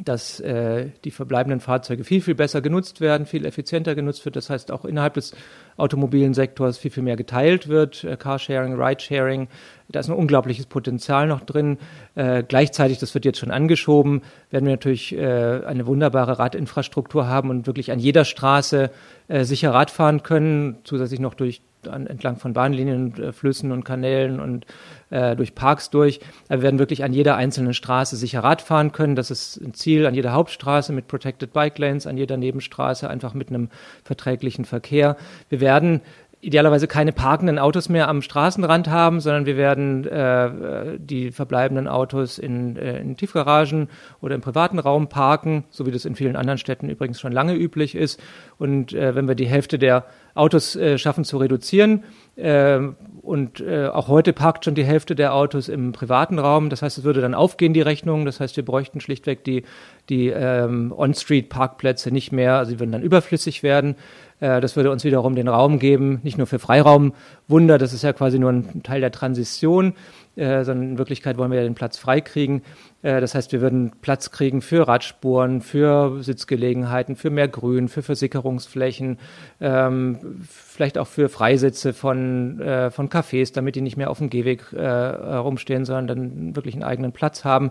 dass 0.00 0.40
äh, 0.40 0.88
die 1.04 1.10
verbleibenden 1.10 1.60
Fahrzeuge 1.60 2.02
viel, 2.04 2.22
viel 2.22 2.34
besser 2.34 2.62
genutzt 2.62 3.02
werden, 3.02 3.26
viel 3.26 3.44
effizienter 3.44 3.94
genutzt 3.94 4.24
wird. 4.24 4.36
Das 4.36 4.48
heißt, 4.48 4.72
auch 4.72 4.86
innerhalb 4.86 5.14
des 5.14 5.34
automobilen 5.76 6.32
Sektors 6.32 6.78
viel, 6.78 6.90
viel 6.90 7.02
mehr 7.02 7.16
geteilt 7.16 7.68
wird. 7.68 8.02
Äh, 8.02 8.16
Carsharing, 8.16 8.80
Ridesharing, 8.80 9.48
da 9.88 10.00
ist 10.00 10.08
ein 10.08 10.16
unglaubliches 10.16 10.64
Potenzial 10.64 11.26
noch 11.26 11.42
drin. 11.42 11.76
Äh, 12.14 12.42
gleichzeitig, 12.42 13.00
das 13.00 13.12
wird 13.12 13.26
jetzt 13.26 13.38
schon 13.38 13.50
angeschoben, 13.50 14.22
werden 14.50 14.64
wir 14.64 14.72
natürlich 14.72 15.14
äh, 15.14 15.60
eine 15.66 15.86
wunderbare 15.86 16.38
Radinfrastruktur 16.38 17.26
haben 17.26 17.50
und 17.50 17.66
wirklich 17.66 17.92
an 17.92 17.98
jeder 17.98 18.24
Straße 18.24 18.90
äh, 19.28 19.44
sicher 19.44 19.74
Rad 19.74 19.90
fahren 19.90 20.22
können, 20.22 20.78
zusätzlich 20.84 21.20
noch 21.20 21.34
durch 21.34 21.60
an, 21.88 22.06
entlang 22.06 22.36
von 22.36 22.52
Bahnlinien, 22.52 23.14
äh, 23.20 23.32
Flüssen 23.32 23.72
und 23.72 23.84
Kanälen 23.84 24.40
und 24.40 24.66
äh, 25.10 25.36
durch 25.36 25.54
Parks 25.54 25.90
durch. 25.90 26.20
Wir 26.48 26.62
werden 26.62 26.78
wirklich 26.78 27.04
an 27.04 27.12
jeder 27.12 27.36
einzelnen 27.36 27.74
Straße 27.74 28.16
sicher 28.16 28.42
Rad 28.42 28.62
können. 28.92 29.16
Das 29.16 29.30
ist 29.30 29.56
ein 29.58 29.74
Ziel 29.74 30.06
an 30.06 30.14
jeder 30.14 30.32
Hauptstraße 30.32 30.92
mit 30.92 31.08
Protected 31.08 31.52
Bike 31.52 31.78
Lanes, 31.78 32.06
an 32.06 32.16
jeder 32.16 32.36
Nebenstraße 32.36 33.08
einfach 33.08 33.34
mit 33.34 33.48
einem 33.48 33.68
verträglichen 34.04 34.64
Verkehr. 34.64 35.16
Wir 35.48 35.60
werden 35.60 36.00
idealerweise 36.42 36.88
keine 36.88 37.12
parkenden 37.12 37.60
Autos 37.60 37.88
mehr 37.88 38.08
am 38.08 38.20
Straßenrand 38.20 38.90
haben, 38.90 39.20
sondern 39.20 39.46
wir 39.46 39.56
werden 39.56 40.04
äh, 40.04 40.98
die 40.98 41.30
verbleibenden 41.30 41.86
Autos 41.86 42.36
in, 42.36 42.76
äh, 42.76 42.98
in 42.98 43.16
Tiefgaragen 43.16 43.88
oder 44.20 44.34
im 44.34 44.40
privaten 44.40 44.80
Raum 44.80 45.08
parken, 45.08 45.64
so 45.70 45.86
wie 45.86 45.92
das 45.92 46.04
in 46.04 46.16
vielen 46.16 46.34
anderen 46.34 46.58
Städten 46.58 46.90
übrigens 46.90 47.20
schon 47.20 47.30
lange 47.30 47.54
üblich 47.54 47.94
ist. 47.94 48.20
Und 48.58 48.92
äh, 48.92 49.14
wenn 49.14 49.28
wir 49.28 49.36
die 49.36 49.46
Hälfte 49.46 49.78
der 49.78 50.04
Autos 50.34 50.74
äh, 50.74 50.98
schaffen 50.98 51.24
zu 51.24 51.36
reduzieren, 51.36 52.02
äh, 52.34 52.80
und 53.22 53.60
äh, 53.60 53.86
auch 53.86 54.08
heute 54.08 54.32
parkt 54.32 54.64
schon 54.64 54.74
die 54.74 54.84
Hälfte 54.84 55.14
der 55.14 55.34
Autos 55.34 55.68
im 55.68 55.92
privaten 55.92 56.40
Raum. 56.40 56.70
Das 56.70 56.82
heißt, 56.82 56.98
es 56.98 57.04
würde 57.04 57.20
dann 57.20 57.34
aufgehen, 57.34 57.72
die 57.72 57.80
Rechnung. 57.80 58.24
Das 58.24 58.40
heißt, 58.40 58.56
wir 58.56 58.64
bräuchten 58.64 59.00
schlichtweg 59.00 59.44
die, 59.44 59.62
die 60.08 60.28
ähm, 60.28 60.92
On-Street-Parkplätze 60.96 62.10
nicht 62.10 62.32
mehr. 62.32 62.56
Also 62.56 62.72
sie 62.72 62.80
würden 62.80 62.90
dann 62.90 63.02
überflüssig 63.02 63.62
werden. 63.62 63.94
Äh, 64.42 64.60
das 64.60 64.74
würde 64.74 64.90
uns 64.90 65.04
wiederum 65.04 65.36
den 65.36 65.48
Raum 65.48 65.78
geben, 65.78 66.20
nicht 66.24 66.36
nur 66.36 66.48
für 66.48 66.58
Freiraumwunder, 66.58 67.78
das 67.78 67.92
ist 67.92 68.02
ja 68.02 68.12
quasi 68.12 68.40
nur 68.40 68.50
ein 68.50 68.82
Teil 68.82 69.00
der 69.00 69.12
Transition, 69.12 69.94
äh, 70.34 70.64
sondern 70.64 70.90
in 70.90 70.98
Wirklichkeit 70.98 71.38
wollen 71.38 71.52
wir 71.52 71.58
ja 71.58 71.64
den 71.64 71.76
Platz 71.76 71.96
freikriegen. 71.96 72.62
Äh, 73.02 73.20
das 73.20 73.36
heißt, 73.36 73.52
wir 73.52 73.60
würden 73.60 73.92
Platz 74.02 74.32
kriegen 74.32 74.60
für 74.60 74.88
Radspuren, 74.88 75.60
für 75.60 76.24
Sitzgelegenheiten, 76.24 77.14
für 77.14 77.30
mehr 77.30 77.46
Grün, 77.46 77.86
für 77.86 78.02
Versickerungsflächen, 78.02 79.20
ähm, 79.60 80.40
vielleicht 80.48 80.98
auch 80.98 81.06
für 81.06 81.28
Freisitze 81.28 81.92
von, 81.92 82.60
von 82.90 83.08
Cafés, 83.08 83.52
damit 83.54 83.76
die 83.76 83.80
nicht 83.80 83.96
mehr 83.96 84.10
auf 84.10 84.18
dem 84.18 84.30
Gehweg 84.30 84.72
rumstehen, 84.72 85.84
sondern 85.84 86.06
dann 86.06 86.56
wirklich 86.56 86.74
einen 86.74 86.82
eigenen 86.82 87.12
Platz 87.12 87.44
haben, 87.44 87.70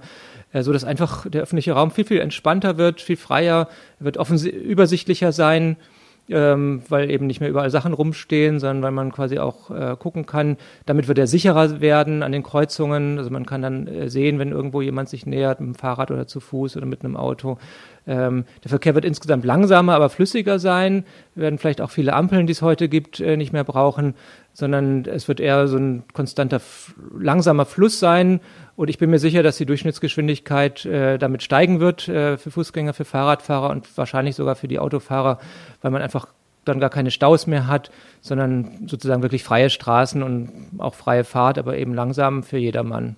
so 0.54 0.72
dass 0.72 0.84
einfach 0.84 1.30
der 1.30 1.42
öffentliche 1.42 1.74
Raum 1.74 1.92
viel, 1.92 2.06
viel 2.06 2.20
entspannter 2.20 2.78
wird, 2.78 3.02
viel 3.02 3.18
freier, 3.18 3.68
wird 4.00 4.18
übersichtlicher 4.46 5.32
sein 5.32 5.78
ähm, 6.30 6.82
weil 6.88 7.10
eben 7.12 7.28
nicht 7.28 7.42
mehr 7.42 7.50
überall 7.50 7.70
Sachen 7.70 7.94
rumstehen, 7.94 8.60
sondern 8.60 8.84
weil 8.84 8.92
man 8.92 9.12
quasi 9.12 9.40
auch 9.40 9.70
äh, 9.72 9.96
gucken 9.98 10.26
kann. 10.26 10.58
Damit 10.86 11.08
wird 11.08 11.18
er 11.18 11.28
sicherer 11.28 11.82
werden 11.82 12.24
an 12.24 12.32
den 12.32 12.44
Kreuzungen. 12.44 13.18
Also 13.18 13.30
man 13.30 13.46
kann 13.46 13.62
dann 13.62 13.88
äh, 13.88 14.10
sehen, 14.10 14.40
wenn 14.40 14.52
irgendwo 14.52 14.82
jemand 14.82 15.10
sich 15.10 15.26
nähert, 15.26 15.60
mit 15.60 15.68
dem 15.68 15.76
Fahrrad 15.76 16.12
oder 16.12 16.28
zu 16.28 16.40
Fuß 16.40 16.78
oder 16.78 16.86
mit 16.86 17.04
einem 17.04 17.18
Auto. 17.18 17.58
Ähm, 18.12 18.44
der 18.62 18.70
Verkehr 18.70 18.94
wird 18.94 19.06
insgesamt 19.06 19.46
langsamer, 19.46 19.96
aber 19.96 20.10
flüssiger 20.10 20.60
sein. 20.60 21.06
Wir 21.34 21.44
werden 21.44 21.58
vielleicht 21.58 21.80
auch 21.80 21.92
viele 21.92 22.14
Ampeln, 22.14 22.46
die 22.46 22.52
es 22.52 22.62
heute 22.62 22.90
gibt, 22.90 23.22
äh, 23.22 23.38
nicht 23.38 23.54
mehr 23.54 23.64
brauchen, 23.64 24.16
sondern 24.52 25.06
es 25.06 25.30
wird 25.30 25.40
eher 25.40 25.68
so 25.70 25.78
ein 25.78 26.04
konstanter, 26.12 26.60
langsamer 27.18 27.66
Fluss 27.66 28.00
sein. 28.00 28.42
Und 28.76 28.90
ich 28.90 28.98
bin 28.98 29.10
mir 29.10 29.20
sicher, 29.20 29.44
dass 29.44 29.58
die 29.58 29.66
Durchschnittsgeschwindigkeit 29.66 30.86
äh, 30.86 31.18
damit 31.20 31.42
steigen 31.42 31.80
wird 31.80 32.10
äh, 32.10 32.38
für 32.38 32.52
Fußgänger, 32.52 32.94
für 32.94 33.06
Fahrradfahrer 33.06 33.70
und 33.70 33.88
wahrscheinlich 33.98 34.36
sogar 34.36 34.56
für 34.56 34.68
die 34.68 34.80
Autofahrer, 34.80 35.40
weil 35.82 35.92
man 35.92 36.02
einfach 36.02 36.28
dann 36.66 36.82
gar 36.82 36.90
keine 36.90 37.12
Staus 37.12 37.48
mehr 37.48 37.68
hat, 37.68 37.92
sondern 38.20 38.88
sozusagen 38.88 39.22
wirklich 39.22 39.46
freie 39.46 39.70
Straßen 39.70 40.22
und 40.22 40.52
auch 40.80 40.96
freie 40.96 41.24
Fahrt, 41.24 41.58
aber 41.58 41.78
eben 41.78 41.94
langsam 41.94 42.44
für 42.44 42.58
jedermann 42.58 43.16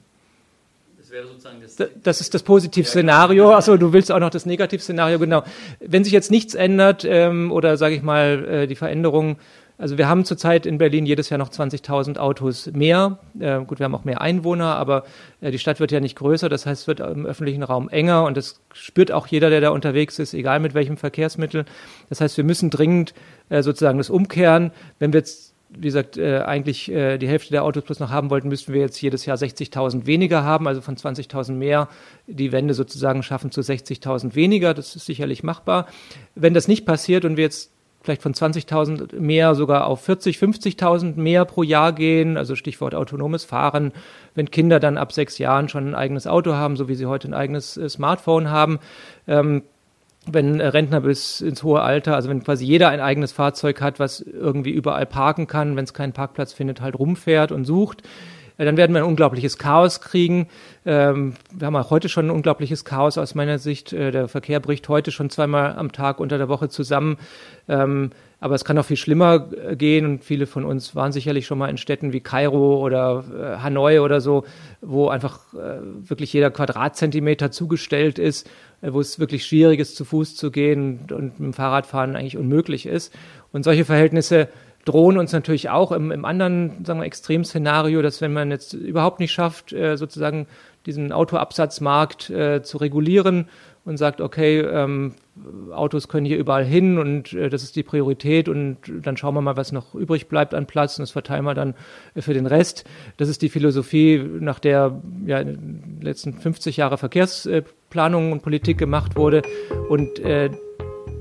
wäre 1.14 1.28
sozusagen 1.28 1.62
das. 1.62 1.78
Das 2.02 2.20
ist 2.20 2.34
das 2.34 2.44
Positivszenario. 2.44 3.54
Achso, 3.54 3.78
du 3.78 3.94
willst 3.94 4.12
auch 4.12 4.20
noch 4.20 4.32
das 4.32 4.46
Negativszenario, 4.46 5.20
genau. 5.20 5.44
Wenn 5.80 6.04
sich 6.04 6.12
jetzt 6.12 6.32
nichts 6.32 6.56
ändert 6.56 7.06
ähm, 7.08 7.52
oder 7.52 7.78
sage 7.78 7.96
ich 7.96 8.02
mal 8.02 8.46
äh, 8.46 8.68
die 8.68 8.76
Veränderung, 8.76 9.38
also 9.78 9.98
wir 9.98 10.08
haben 10.08 10.24
zurzeit 10.26 10.66
in 10.66 10.78
Berlin 10.78 11.06
jedes 11.06 11.30
Jahr 11.30 11.38
noch 11.38 11.50
20.000 11.50 12.18
Autos 12.18 12.68
mehr. 12.74 13.20
Äh, 13.40 13.60
gut, 13.66 13.80
wir 13.80 13.86
haben 13.86 13.96
auch 13.96 14.06
mehr 14.06 14.22
Einwohner, 14.22 14.76
aber 14.76 15.04
äh, 15.42 15.52
die 15.52 15.60
Stadt 15.60 15.80
wird 15.80 15.92
ja 15.92 16.00
nicht 16.00 16.16
größer. 16.16 16.50
Das 16.50 16.66
heißt, 16.66 16.82
es 16.82 16.88
wird 16.88 17.00
im 17.00 17.26
öffentlichen 17.26 17.64
Raum 17.64 17.90
enger 17.90 18.24
und 18.24 18.36
das 18.36 18.62
spürt 18.74 19.12
auch 19.12 19.28
jeder, 19.28 19.50
der 19.50 19.62
da 19.62 19.70
unterwegs 19.70 20.20
ist, 20.20 20.34
egal 20.34 20.60
mit 20.60 20.74
welchem 20.74 20.98
Verkehrsmittel. 20.98 21.66
Das 22.10 22.22
heißt, 22.22 22.38
wir 22.38 22.44
müssen 22.44 22.70
dringend 22.70 23.14
äh, 23.50 23.62
sozusagen 23.62 23.98
das 23.98 24.10
umkehren. 24.10 24.72
Wenn 25.00 25.14
wir 25.14 25.20
jetzt 25.20 25.53
wie 25.78 25.88
gesagt, 25.88 26.18
äh, 26.18 26.40
eigentlich 26.40 26.92
äh, 26.92 27.18
die 27.18 27.28
Hälfte 27.28 27.52
der 27.52 27.64
Autos 27.64 27.84
plus 27.84 28.00
noch 28.00 28.10
haben 28.10 28.30
wollten, 28.30 28.48
müssten 28.48 28.74
wir 28.74 28.82
jetzt 28.82 29.02
jedes 29.02 29.26
Jahr 29.26 29.38
60.000 29.38 30.06
weniger 30.06 30.44
haben, 30.44 30.68
also 30.68 30.82
von 30.82 30.96
20.000 30.96 31.54
mehr 31.54 31.88
die 32.28 32.52
Wende 32.52 32.74
sozusagen 32.74 33.24
schaffen 33.24 33.52
zu 33.52 33.62
60.000 33.62 34.36
weniger. 34.36 34.74
Das 34.74 34.96
ist 34.96 35.06
sicherlich 35.06 35.44
machbar. 35.44 35.88
Wenn 36.36 36.54
das 36.54 36.68
nicht 36.68 36.86
passiert 36.86 37.26
und 37.26 37.38
wir 37.38 37.44
jetzt 37.44 37.72
vielleicht 38.04 38.22
von 38.22 38.34
20.000 38.34 39.20
mehr 39.20 39.56
sogar 39.56 39.88
auf 39.88 40.02
40, 40.02 40.38
50.000 40.38 41.16
mehr 41.16 41.46
pro 41.46 41.64
Jahr 41.64 41.94
gehen, 41.94 42.38
also 42.38 42.56
Stichwort 42.56 42.94
autonomes 42.94 43.46
Fahren, 43.46 43.94
wenn 44.36 44.52
Kinder 44.52 44.80
dann 44.80 44.98
ab 44.98 45.14
sechs 45.14 45.38
Jahren 45.38 45.70
schon 45.70 45.88
ein 45.88 45.96
eigenes 45.96 46.28
Auto 46.28 46.54
haben, 46.54 46.76
so 46.76 46.90
wie 46.90 46.96
sie 46.96 47.06
heute 47.06 47.30
ein 47.30 47.34
eigenes 47.34 47.78
äh, 47.78 47.88
Smartphone 47.88 48.50
haben, 48.50 48.80
ähm, 49.28 49.64
wenn 50.32 50.62
Rentner 50.62 51.02
bis 51.02 51.42
ins 51.42 51.64
hohe 51.64 51.82
Alter, 51.82 52.16
also 52.16 52.30
wenn 52.30 52.44
quasi 52.44 52.66
jeder 52.66 52.90
ein 52.90 53.02
eigenes 53.02 53.32
Fahrzeug 53.32 53.82
hat, 53.82 54.00
was 54.00 54.22
irgendwie 54.22 54.72
überall 54.72 55.06
parken 55.06 55.48
kann, 55.48 55.76
wenn 55.76 55.84
es 55.84 55.94
keinen 55.94 56.14
Parkplatz 56.14 56.54
findet, 56.54 56.82
halt 56.82 56.98
rumfährt 56.98 57.52
und 57.52 57.66
sucht, 57.66 58.04
dann 58.58 58.78
werden 58.78 58.94
wir 58.94 59.02
ein 59.02 59.08
unglaubliches 59.08 59.58
Chaos 59.58 60.02
kriegen. 60.02 60.48
Ähm, 60.86 61.34
wir 61.52 61.68
haben 61.68 61.76
auch 61.76 61.90
heute 61.90 62.10
schon 62.10 62.28
ein 62.28 62.32
unglaubliches 62.32 62.86
Chaos 62.86 63.18
aus 63.18 63.36
meiner 63.36 63.58
Sicht. 63.58 63.94
Äh, 63.94 64.12
der 64.12 64.28
Verkehr 64.28 64.60
bricht 64.60 64.88
heute 64.90 65.12
schon 65.12 65.30
zweimal 65.30 65.76
am 65.76 65.92
Tag 65.92 66.20
unter 66.20 66.38
der 66.38 66.50
Woche 66.50 66.70
zusammen. 66.70 67.18
Ähm, 67.68 68.12
aber 68.40 68.56
es 68.56 68.66
kann 68.66 68.78
auch 68.78 68.86
viel 68.86 68.98
schlimmer 68.98 69.50
äh, 69.70 69.76
gehen 69.76 70.06
und 70.06 70.24
viele 70.24 70.46
von 70.46 70.66
uns 70.66 70.96
waren 70.96 71.12
sicherlich 71.12 71.48
schon 71.48 71.58
mal 71.58 71.70
in 71.70 71.78
Städten 71.78 72.14
wie 72.14 72.20
Kairo 72.20 72.80
oder 72.80 73.24
Hanoi 73.64 74.00
oder 74.00 74.22
so, 74.22 74.44
wo 74.82 75.08
einfach 75.08 75.40
wirklich 75.54 76.34
jeder 76.34 76.52
Quadratzentimeter 76.52 77.52
zugestellt 77.52 78.20
ist 78.20 78.50
wo 78.86 79.00
es 79.00 79.18
wirklich 79.18 79.46
schwierig 79.46 79.80
ist, 79.80 79.96
zu 79.96 80.04
Fuß 80.04 80.36
zu 80.36 80.52
gehen 80.52 81.08
und 81.12 81.40
mit 81.40 81.40
dem 81.40 81.54
Fahrradfahren 81.54 82.16
eigentlich 82.16 82.38
unmöglich 82.38 82.86
ist. 82.86 83.14
Und 83.54 83.64
solche 83.64 83.86
Verhältnisse 83.86 84.50
drohen 84.86 85.18
uns 85.18 85.32
natürlich 85.32 85.70
auch 85.70 85.92
im, 85.92 86.12
im 86.12 86.26
anderen, 86.26 86.84
sagen 86.86 87.00
wir, 87.00 87.06
Extremszenario, 87.06 88.02
dass 88.02 88.22
wenn 88.22 88.34
man 88.34 88.52
jetzt 88.52 88.74
überhaupt 88.74 89.20
nicht 89.20 89.32
schafft, 89.32 89.72
äh, 89.74 89.96
sozusagen 89.98 90.48
diesen 90.86 91.12
Autoabsatzmarkt 91.12 92.30
äh, 92.30 92.62
zu 92.62 92.78
regulieren 92.78 93.48
und 93.86 93.98
sagt, 93.98 94.22
okay, 94.22 94.60
ähm, 94.60 95.14
Autos 95.72 96.08
können 96.08 96.26
hier 96.26 96.38
überall 96.38 96.64
hin 96.64 96.98
und 96.98 97.34
äh, 97.34 97.50
das 97.50 97.64
ist 97.64 97.76
die 97.76 97.84
Priorität 97.84 98.48
und 98.48 98.78
dann 98.88 99.18
schauen 99.18 99.34
wir 99.34 99.42
mal, 99.42 99.58
was 99.58 99.72
noch 99.72 99.96
übrig 99.96 100.28
bleibt 100.28 100.54
an 100.54 100.68
Platz 100.68 100.98
und 100.98 101.04
das 101.04 101.12
verteilen 101.12 101.44
wir 101.44 101.54
dann 101.54 101.74
äh, 102.14 102.22
für 102.22 102.34
den 102.34 102.46
Rest. 102.46 102.86
Das 103.18 103.30
ist 103.30 103.42
die 103.42 103.50
Philosophie, 103.50 104.24
nach 104.40 104.60
der 104.60 105.02
ja 105.26 105.40
in 105.40 105.48
den 105.48 106.00
letzten 106.02 106.34
50 106.34 106.78
Jahre 106.78 106.98
Verkehrsplanung 106.98 108.32
und 108.32 108.42
Politik 108.42 108.78
gemacht 108.78 109.16
wurde 109.16 109.42
und 109.90 110.20
äh, 110.20 110.50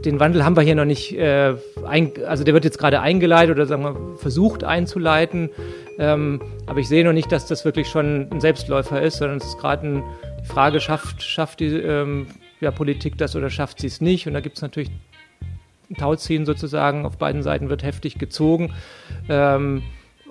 den 0.05 0.21
Wandel 0.21 0.45
haben 0.45 0.57
wir 0.57 0.62
hier 0.62 0.75
noch 0.75 0.85
nicht, 0.85 1.17
äh, 1.17 1.55
ein, 1.87 2.12
also 2.27 2.45
der 2.45 2.55
wird 2.55 2.65
jetzt 2.65 2.79
gerade 2.79 3.01
eingeleitet 3.01 3.57
oder 3.57 3.67
sagen 3.67 3.85
wir 3.85 4.17
versucht 4.19 4.65
einzuleiten, 4.65 5.51
ähm, 5.99 6.41
aber 6.67 6.81
ich 6.81 6.88
sehe 6.88 7.05
noch 7.05 7.12
nicht, 7.12 7.31
dass 7.31 7.47
das 7.47 7.65
wirklich 7.65 7.88
schon 7.88 8.29
ein 8.31 8.41
Selbstläufer 8.41 9.01
ist, 9.03 9.19
sondern 9.19 9.38
es 9.38 9.45
ist 9.47 9.59
gerade 9.59 10.03
die 10.43 10.47
Frage, 10.47 10.81
schafft, 10.81 11.23
schafft 11.23 11.61
die 11.61 11.67
ähm, 11.67 12.27
ja, 12.61 12.71
Politik 12.71 13.19
das 13.19 13.37
oder 13.37 13.51
schafft 13.51 13.81
sie 13.81 13.88
es 13.88 14.01
nicht. 14.01 14.27
Und 14.27 14.35
da 14.35 14.41
gibt 14.41 14.57
es 14.57 14.62
natürlich 14.62 14.91
ein 15.91 15.97
Tauziehen 15.97 16.47
sozusagen. 16.47 17.05
Auf 17.05 17.19
beiden 17.19 17.43
Seiten 17.43 17.69
wird 17.69 17.83
heftig 17.83 18.19
gezogen. 18.19 18.73
Ähm, 19.29 19.83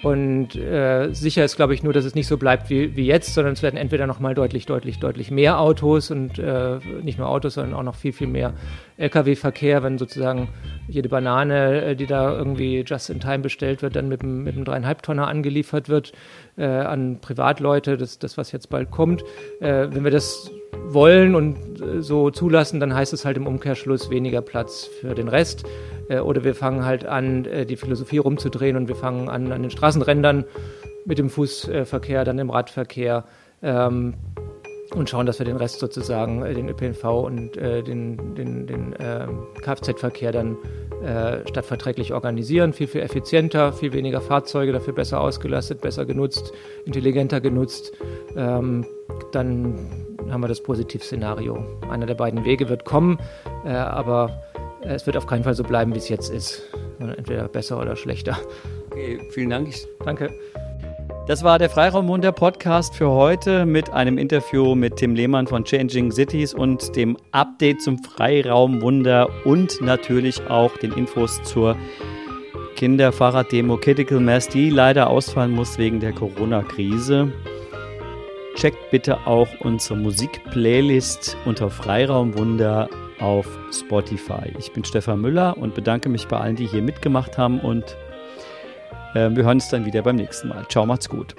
und 0.04 0.56
äh, 0.56 1.14
sicher 1.14 1.46
ist, 1.46 1.56
glaube 1.56 1.76
ich, 1.76 1.84
nur, 1.84 1.94
dass 1.94 2.06
es 2.06 2.16
nicht 2.16 2.28
so 2.28 2.38
bleibt 2.38 2.70
wie, 2.72 2.96
wie 2.96 3.06
jetzt, 3.06 3.34
sondern 3.36 3.54
es 3.54 3.62
werden 3.62 3.78
entweder 3.78 4.08
noch 4.08 4.20
mal 4.20 4.34
deutlich, 4.34 4.66
deutlich, 4.66 5.00
deutlich 5.00 5.30
mehr 5.30 5.60
Autos 5.60 6.10
und 6.10 6.40
äh, 6.40 6.80
nicht 7.04 7.20
nur 7.20 7.30
Autos, 7.30 7.54
sondern 7.54 7.76
auch 7.76 7.84
noch 7.84 7.96
viel, 7.96 8.12
viel 8.12 8.28
mehr 8.28 8.54
Lkw-Verkehr, 8.98 9.84
wenn 9.84 10.00
sozusagen 10.00 10.48
jede 10.88 11.08
Banane, 11.08 11.86
äh, 11.86 11.96
die 11.96 12.08
da 12.08 12.36
irgendwie 12.36 12.84
just 12.86 13.12
in 13.12 13.20
time 13.20 13.40
bestellt 13.40 13.84
wird, 13.84 13.96
dann 13.96 14.08
mit 14.08 14.24
dem, 14.24 14.44
mit 14.44 14.56
dem 14.56 14.66
dreieinhalb 14.66 15.04
Tonner 15.04 15.28
angeliefert 15.28 15.88
wird 15.88 16.14
äh, 16.58 16.66
an 16.66 17.20
Privatleute, 17.22 17.98
das, 17.98 18.18
das, 18.18 18.38
was 18.38 18.52
jetzt 18.52 18.70
bald 18.70 18.90
kommt. 18.90 19.24
Äh, 19.60 19.88
wenn 19.92 20.04
wir 20.04 20.12
das 20.12 20.50
wollen 20.88 21.36
und 21.36 21.80
äh, 21.80 22.02
so 22.02 22.32
zulassen, 22.32 22.80
dann 22.80 22.94
heißt 22.94 23.14
es 23.14 23.24
halt 23.24 23.38
im 23.38 23.46
Umkehrschluss 23.46 24.10
weniger 24.10 24.42
Platz 24.42 24.90
für 25.00 25.14
den 25.14 25.28
Rest. 25.28 25.64
Äh, 26.12 26.20
oder 26.20 26.44
wir 26.44 26.56
fangen 26.56 26.86
halt 26.86 27.06
an, 27.06 27.46
äh, 27.46 27.66
die 27.66 27.78
Philosophie 27.78 28.18
rumzudrehen 28.18 28.76
und 28.76 28.88
wir 28.88 28.96
fangen 28.96 29.30
an, 29.30 29.52
an 29.52 29.62
den 29.62 29.72
Straßenrändern 29.72 30.46
mit 31.06 31.18
dem 31.18 31.30
Fußverkehr, 31.30 32.26
dann 32.26 32.38
im 32.38 32.50
Radverkehr 32.50 33.24
ähm, 33.64 34.16
und 34.94 35.10
schauen, 35.10 35.26
dass 35.26 35.40
wir 35.40 35.46
den 35.46 35.56
Rest 35.56 35.80
sozusagen, 35.80 36.44
den 36.44 36.68
ÖPNV 36.68 37.04
und 37.06 37.56
äh, 37.56 37.82
den, 37.82 38.36
den, 38.36 38.68
den 38.68 38.94
äh, 38.94 39.26
Kfz-Verkehr 39.62 40.34
dann 40.34 40.58
äh, 41.02 41.48
stadtverträglich 41.48 42.14
organisieren. 42.14 42.74
Viel, 42.74 42.88
viel 42.88 43.02
effizienter, 43.02 43.72
viel 43.72 43.94
weniger 43.94 44.20
Fahrzeuge, 44.20 44.74
dafür 44.74 44.94
besser 44.94 45.22
ausgelastet, 45.22 45.80
besser 45.80 46.06
genutzt, 46.06 46.52
intelligenter 46.86 47.40
genutzt. 47.40 47.94
Ähm, 48.36 48.86
dann 49.32 49.76
haben 50.30 50.42
wir 50.42 50.50
das 50.50 50.62
Positivszenario. 50.62 51.64
Einer 51.90 52.06
der 52.06 52.16
beiden 52.16 52.44
Wege 52.44 52.68
wird 52.68 52.84
kommen, 52.84 53.18
äh, 53.66 53.70
aber 53.70 54.42
es 54.84 55.06
wird 55.06 55.18
auf 55.18 55.28
keinen 55.28 55.44
Fall 55.44 55.54
so 55.54 55.64
bleiben, 55.64 55.94
wie 55.94 56.00
es 56.00 56.10
jetzt 56.10 56.30
ist, 56.30 56.64
sondern 57.00 57.18
entweder 57.18 57.48
besser 57.48 57.80
oder 57.80 57.96
schlechter. 57.96 58.38
Okay, 58.88 59.20
vielen 59.32 59.50
Dank. 59.50 59.74
Danke. 60.04 60.30
Das 61.28 61.44
war 61.44 61.60
der 61.60 61.70
Freiraumwunder 61.70 62.32
Podcast 62.32 62.96
für 62.96 63.10
heute 63.10 63.66
mit 63.66 63.92
einem 63.92 64.18
Interview 64.18 64.74
mit 64.76 64.98
Tim 64.98 65.14
Lehmann 65.14 65.46
von 65.46 65.64
Changing 65.64 66.12
Cities 66.12 66.54
und 66.54 66.96
dem 66.96 67.16
Update 67.32 67.82
zum 67.82 68.00
Freiraumwunder 68.00 69.30
und 69.46 69.80
natürlich 69.82 70.42
auch 70.50 70.76
den 70.78 70.92
Infos 70.94 71.42
zur 71.44 71.78
Kinderfahrraddemo 72.76 73.78
Critical 73.78 74.20
Mass, 74.20 74.48
die 74.48 74.72
leider 74.72 75.10
ausfallen 75.10 75.52
muss 75.52 75.78
wegen 75.78 76.00
der 76.00 76.14
Corona-Krise. 76.14 77.32
Checkt 78.56 78.90
bitte 78.90 79.28
auch 79.28 79.48
unsere 79.60 79.98
Musikplaylist 79.98 81.38
unter 81.46 81.70
Freiraumwunder 81.70 82.90
auf 83.22 83.48
Spotify. 83.72 84.52
Ich 84.58 84.72
bin 84.74 84.84
Stefan 84.84 85.22
Müller 85.22 85.58
und 85.58 85.76
bedanke 85.76 86.10
mich 86.10 86.28
bei 86.28 86.38
allen, 86.38 86.56
die 86.56 86.68
hier 86.68 86.82
mitgemacht 86.82 87.38
haben 87.38 87.60
und 87.60 87.86
äh, 89.14 89.30
wir 89.30 89.44
hören 89.44 89.58
uns 89.58 89.70
dann 89.70 89.86
wieder 89.86 90.02
beim 90.02 90.16
nächsten 90.16 90.50
Mal. 90.50 90.66
Ciao, 90.68 90.86
macht's 90.86 91.08
gut. 91.08 91.36